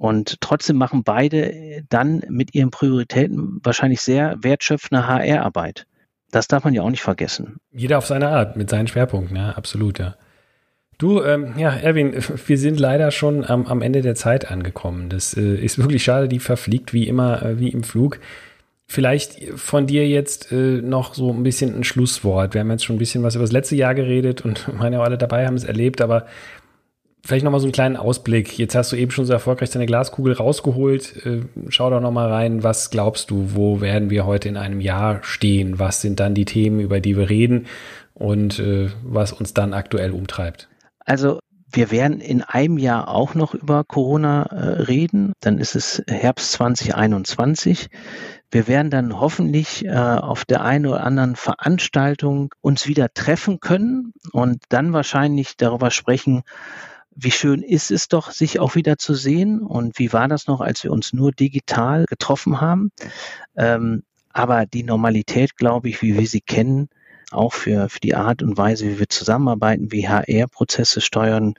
Und 0.00 0.40
trotzdem 0.40 0.78
machen 0.78 1.04
beide 1.04 1.82
dann 1.90 2.22
mit 2.30 2.54
ihren 2.54 2.70
Prioritäten 2.70 3.60
wahrscheinlich 3.62 4.00
sehr 4.00 4.34
wertschöpfende 4.40 5.06
HR-Arbeit. 5.06 5.84
Das 6.30 6.48
darf 6.48 6.64
man 6.64 6.72
ja 6.72 6.80
auch 6.80 6.88
nicht 6.88 7.02
vergessen. 7.02 7.58
Jeder 7.70 7.98
auf 7.98 8.06
seine 8.06 8.30
Art, 8.30 8.56
mit 8.56 8.70
seinen 8.70 8.86
Schwerpunkten, 8.86 9.36
ja, 9.36 9.50
absolut, 9.50 9.98
ja. 9.98 10.14
Du, 10.96 11.22
ähm, 11.22 11.52
ja, 11.58 11.74
Erwin, 11.74 12.14
wir 12.46 12.56
sind 12.56 12.80
leider 12.80 13.10
schon 13.10 13.44
am, 13.44 13.66
am 13.66 13.82
Ende 13.82 14.00
der 14.00 14.14
Zeit 14.14 14.50
angekommen. 14.50 15.10
Das 15.10 15.36
äh, 15.36 15.56
ist 15.56 15.76
wirklich 15.76 16.02
schade, 16.02 16.28
die 16.28 16.38
verfliegt 16.38 16.94
wie 16.94 17.06
immer, 17.06 17.42
äh, 17.42 17.58
wie 17.60 17.68
im 17.68 17.82
Flug. 17.82 18.20
Vielleicht 18.86 19.50
von 19.56 19.86
dir 19.86 20.08
jetzt 20.08 20.50
äh, 20.50 20.80
noch 20.80 21.12
so 21.12 21.30
ein 21.30 21.42
bisschen 21.42 21.76
ein 21.78 21.84
Schlusswort. 21.84 22.54
Wir 22.54 22.62
haben 22.62 22.70
jetzt 22.70 22.86
schon 22.86 22.96
ein 22.96 23.00
bisschen 23.00 23.22
was 23.22 23.34
über 23.34 23.44
das 23.44 23.52
letzte 23.52 23.76
Jahr 23.76 23.94
geredet 23.94 24.46
und 24.46 24.66
meine 24.78 24.98
auch 24.98 25.04
alle 25.04 25.18
dabei 25.18 25.46
haben 25.46 25.56
es 25.56 25.64
erlebt, 25.64 26.00
aber 26.00 26.24
Vielleicht 27.22 27.44
nochmal 27.44 27.60
so 27.60 27.66
einen 27.66 27.72
kleinen 27.72 27.96
Ausblick. 27.96 28.58
Jetzt 28.58 28.74
hast 28.74 28.92
du 28.92 28.96
eben 28.96 29.10
schon 29.10 29.26
so 29.26 29.32
erfolgreich 29.32 29.70
deine 29.70 29.86
Glaskugel 29.86 30.32
rausgeholt. 30.32 31.26
Äh, 31.26 31.42
schau 31.68 31.90
doch 31.90 32.00
nochmal 32.00 32.30
rein. 32.30 32.62
Was 32.62 32.90
glaubst 32.90 33.30
du, 33.30 33.54
wo 33.54 33.80
werden 33.80 34.10
wir 34.10 34.24
heute 34.24 34.48
in 34.48 34.56
einem 34.56 34.80
Jahr 34.80 35.22
stehen? 35.22 35.78
Was 35.78 36.00
sind 36.00 36.18
dann 36.18 36.34
die 36.34 36.46
Themen, 36.46 36.80
über 36.80 37.00
die 37.00 37.16
wir 37.16 37.28
reden 37.28 37.66
und 38.14 38.58
äh, 38.58 38.88
was 39.02 39.32
uns 39.32 39.52
dann 39.52 39.74
aktuell 39.74 40.12
umtreibt? 40.12 40.68
Also 41.04 41.40
wir 41.72 41.90
werden 41.90 42.20
in 42.20 42.42
einem 42.42 42.78
Jahr 42.78 43.08
auch 43.08 43.34
noch 43.34 43.54
über 43.54 43.84
Corona 43.84 44.44
äh, 44.44 44.82
reden. 44.82 45.32
Dann 45.40 45.58
ist 45.58 45.76
es 45.76 46.02
Herbst 46.08 46.52
2021. 46.52 47.88
Wir 48.50 48.66
werden 48.66 48.90
dann 48.90 49.20
hoffentlich 49.20 49.84
äh, 49.84 49.92
auf 49.92 50.44
der 50.44 50.64
einen 50.64 50.86
oder 50.86 51.04
anderen 51.04 51.36
Veranstaltung 51.36 52.52
uns 52.60 52.88
wieder 52.88 53.12
treffen 53.14 53.60
können 53.60 54.12
und 54.32 54.62
dann 54.70 54.92
wahrscheinlich 54.92 55.56
darüber 55.56 55.92
sprechen, 55.92 56.42
wie 57.22 57.30
schön 57.30 57.62
ist 57.62 57.90
es 57.90 58.08
doch, 58.08 58.30
sich 58.30 58.60
auch 58.60 58.74
wieder 58.74 58.96
zu 58.96 59.14
sehen 59.14 59.60
und 59.60 59.98
wie 59.98 60.12
war 60.12 60.28
das 60.28 60.46
noch, 60.46 60.60
als 60.60 60.84
wir 60.84 60.92
uns 60.92 61.12
nur 61.12 61.32
digital 61.32 62.04
getroffen 62.06 62.60
haben. 62.60 62.90
Ähm, 63.56 64.02
aber 64.32 64.66
die 64.66 64.84
Normalität, 64.84 65.56
glaube 65.56 65.88
ich, 65.88 66.02
wie 66.02 66.16
wir 66.16 66.26
sie 66.26 66.40
kennen, 66.40 66.88
auch 67.30 67.52
für, 67.52 67.88
für 67.88 68.00
die 68.00 68.14
Art 68.14 68.42
und 68.42 68.56
Weise, 68.56 68.86
wie 68.86 68.98
wir 68.98 69.08
zusammenarbeiten, 69.08 69.92
wie 69.92 70.08
HR-Prozesse 70.08 71.00
steuern 71.00 71.54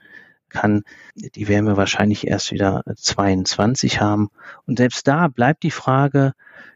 kann, 0.52 0.82
die 1.14 1.48
werden 1.48 1.66
wir 1.66 1.76
wahrscheinlich 1.76 2.26
erst 2.26 2.52
wieder 2.52 2.82
22 2.94 4.00
haben. 4.00 4.30
Und 4.66 4.78
selbst 4.78 5.06
da 5.08 5.28
bleibt 5.28 5.62
die 5.62 5.70
Frage, 5.70 6.32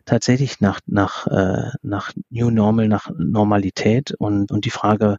tatsächlich 0.06 0.60
nach, 0.60 0.80
nach, 0.86 1.26
äh, 1.26 1.70
nach 1.82 2.12
New 2.30 2.50
Normal, 2.50 2.88
nach 2.88 3.10
Normalität 3.18 4.12
und, 4.12 4.52
und 4.52 4.64
die 4.64 4.70
Frage, 4.70 5.18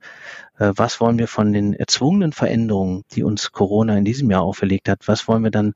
äh, 0.58 0.72
was 0.76 1.00
wollen 1.00 1.20
wir 1.20 1.28
von 1.28 1.54
den 1.54 1.74
erzwungenen 1.74 2.32
Veränderungen, 2.32 3.04
die 3.12 3.24
uns 3.24 3.52
Corona 3.52 3.98
in 3.98 4.06
diesem 4.06 4.32
Jahr 4.32 4.42
auferlegt 4.42 4.90
hat, 4.90 5.08
was 5.08 5.28
wollen 5.28 5.44
wir 5.44 5.52
dann 5.52 5.74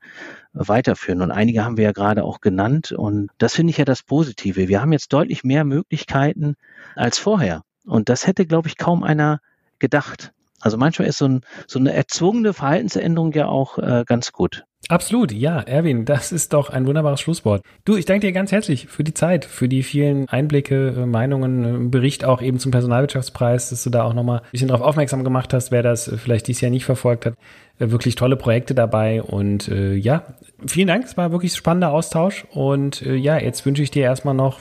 weiterführen? 0.54 1.20
Und 1.22 1.30
einige 1.30 1.64
haben 1.64 1.76
wir 1.76 1.84
ja 1.84 1.92
gerade 1.92 2.24
auch 2.24 2.40
genannt 2.40 2.92
und 2.92 3.30
das 3.38 3.54
finde 3.54 3.70
ich 3.70 3.78
ja 3.78 3.84
das 3.84 4.02
Positive. 4.02 4.68
Wir 4.68 4.80
haben 4.80 4.92
jetzt 4.92 5.12
deutlich 5.12 5.44
mehr 5.44 5.64
Möglichkeiten 5.64 6.56
als 6.96 7.18
vorher. 7.18 7.62
Und 7.84 8.08
das 8.08 8.26
hätte, 8.26 8.46
glaube 8.46 8.68
ich, 8.68 8.78
kaum 8.78 9.02
einer 9.04 9.40
gedacht. 9.78 10.32
Also 10.62 10.78
manchmal 10.78 11.08
ist 11.08 11.18
so, 11.18 11.26
ein, 11.26 11.40
so 11.66 11.78
eine 11.78 11.92
erzwungene 11.92 12.54
Verhaltensänderung 12.54 13.32
ja 13.32 13.48
auch 13.48 13.78
äh, 13.78 14.04
ganz 14.06 14.32
gut. 14.32 14.64
Absolut, 14.88 15.30
ja, 15.30 15.60
Erwin, 15.60 16.04
das 16.04 16.32
ist 16.32 16.52
doch 16.52 16.68
ein 16.70 16.86
wunderbares 16.86 17.20
Schlusswort. 17.20 17.62
Du, 17.84 17.96
ich 17.96 18.04
danke 18.04 18.26
dir 18.26 18.32
ganz 18.32 18.50
herzlich 18.50 18.88
für 18.88 19.04
die 19.04 19.14
Zeit, 19.14 19.44
für 19.44 19.68
die 19.68 19.84
vielen 19.84 20.28
Einblicke, 20.28 20.94
äh, 20.96 21.06
Meinungen, 21.06 21.86
äh, 21.86 21.88
Bericht 21.88 22.24
auch 22.24 22.42
eben 22.42 22.58
zum 22.58 22.72
Personalwirtschaftspreis, 22.72 23.70
dass 23.70 23.84
du 23.84 23.90
da 23.90 24.02
auch 24.02 24.12
nochmal 24.12 24.40
ein 24.40 24.50
bisschen 24.50 24.68
darauf 24.68 24.84
aufmerksam 24.84 25.22
gemacht 25.22 25.54
hast, 25.54 25.70
wer 25.70 25.84
das 25.84 26.08
äh, 26.08 26.16
vielleicht 26.16 26.48
dieses 26.48 26.60
Jahr 26.62 26.70
nicht 26.70 26.84
verfolgt 26.84 27.26
hat. 27.26 27.34
Wirklich 27.78 28.16
tolle 28.16 28.36
Projekte 28.36 28.74
dabei 28.74 29.22
und 29.22 29.68
äh, 29.68 29.94
ja, 29.94 30.34
vielen 30.66 30.88
Dank, 30.88 31.04
es 31.04 31.16
war 31.16 31.32
wirklich 31.32 31.54
spannender 31.54 31.90
Austausch 31.90 32.44
und 32.50 33.02
äh, 33.02 33.14
ja, 33.14 33.38
jetzt 33.38 33.64
wünsche 33.64 33.82
ich 33.82 33.90
dir 33.90 34.02
erstmal 34.02 34.34
noch 34.34 34.60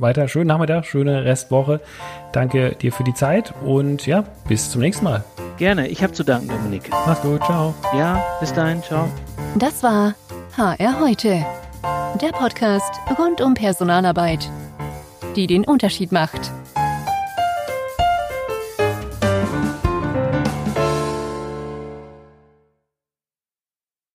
weiter 0.00 0.28
schönen 0.28 0.46
Nachmittag, 0.46 0.86
schöne 0.86 1.24
Restwoche. 1.24 1.80
Danke 2.32 2.74
dir 2.76 2.92
für 2.92 3.04
die 3.04 3.14
Zeit 3.14 3.54
und 3.64 4.06
ja, 4.06 4.24
bis 4.48 4.70
zum 4.70 4.80
nächsten 4.80 5.04
Mal. 5.04 5.24
Gerne, 5.58 5.88
ich 5.88 6.02
habe 6.02 6.12
zu 6.12 6.24
danken, 6.24 6.48
Dominik. 6.48 6.90
Mach's 6.90 7.20
gut, 7.20 7.42
ciao. 7.44 7.74
Ja, 7.96 8.22
bis 8.40 8.52
dahin, 8.52 8.82
ciao. 8.82 9.08
Das 9.56 9.82
war 9.82 10.14
HR 10.56 11.00
heute, 11.00 11.44
der 12.20 12.32
Podcast 12.32 12.92
rund 13.18 13.40
um 13.40 13.54
Personalarbeit, 13.54 14.48
die 15.36 15.46
den 15.46 15.64
Unterschied 15.64 16.12
macht. 16.12 16.52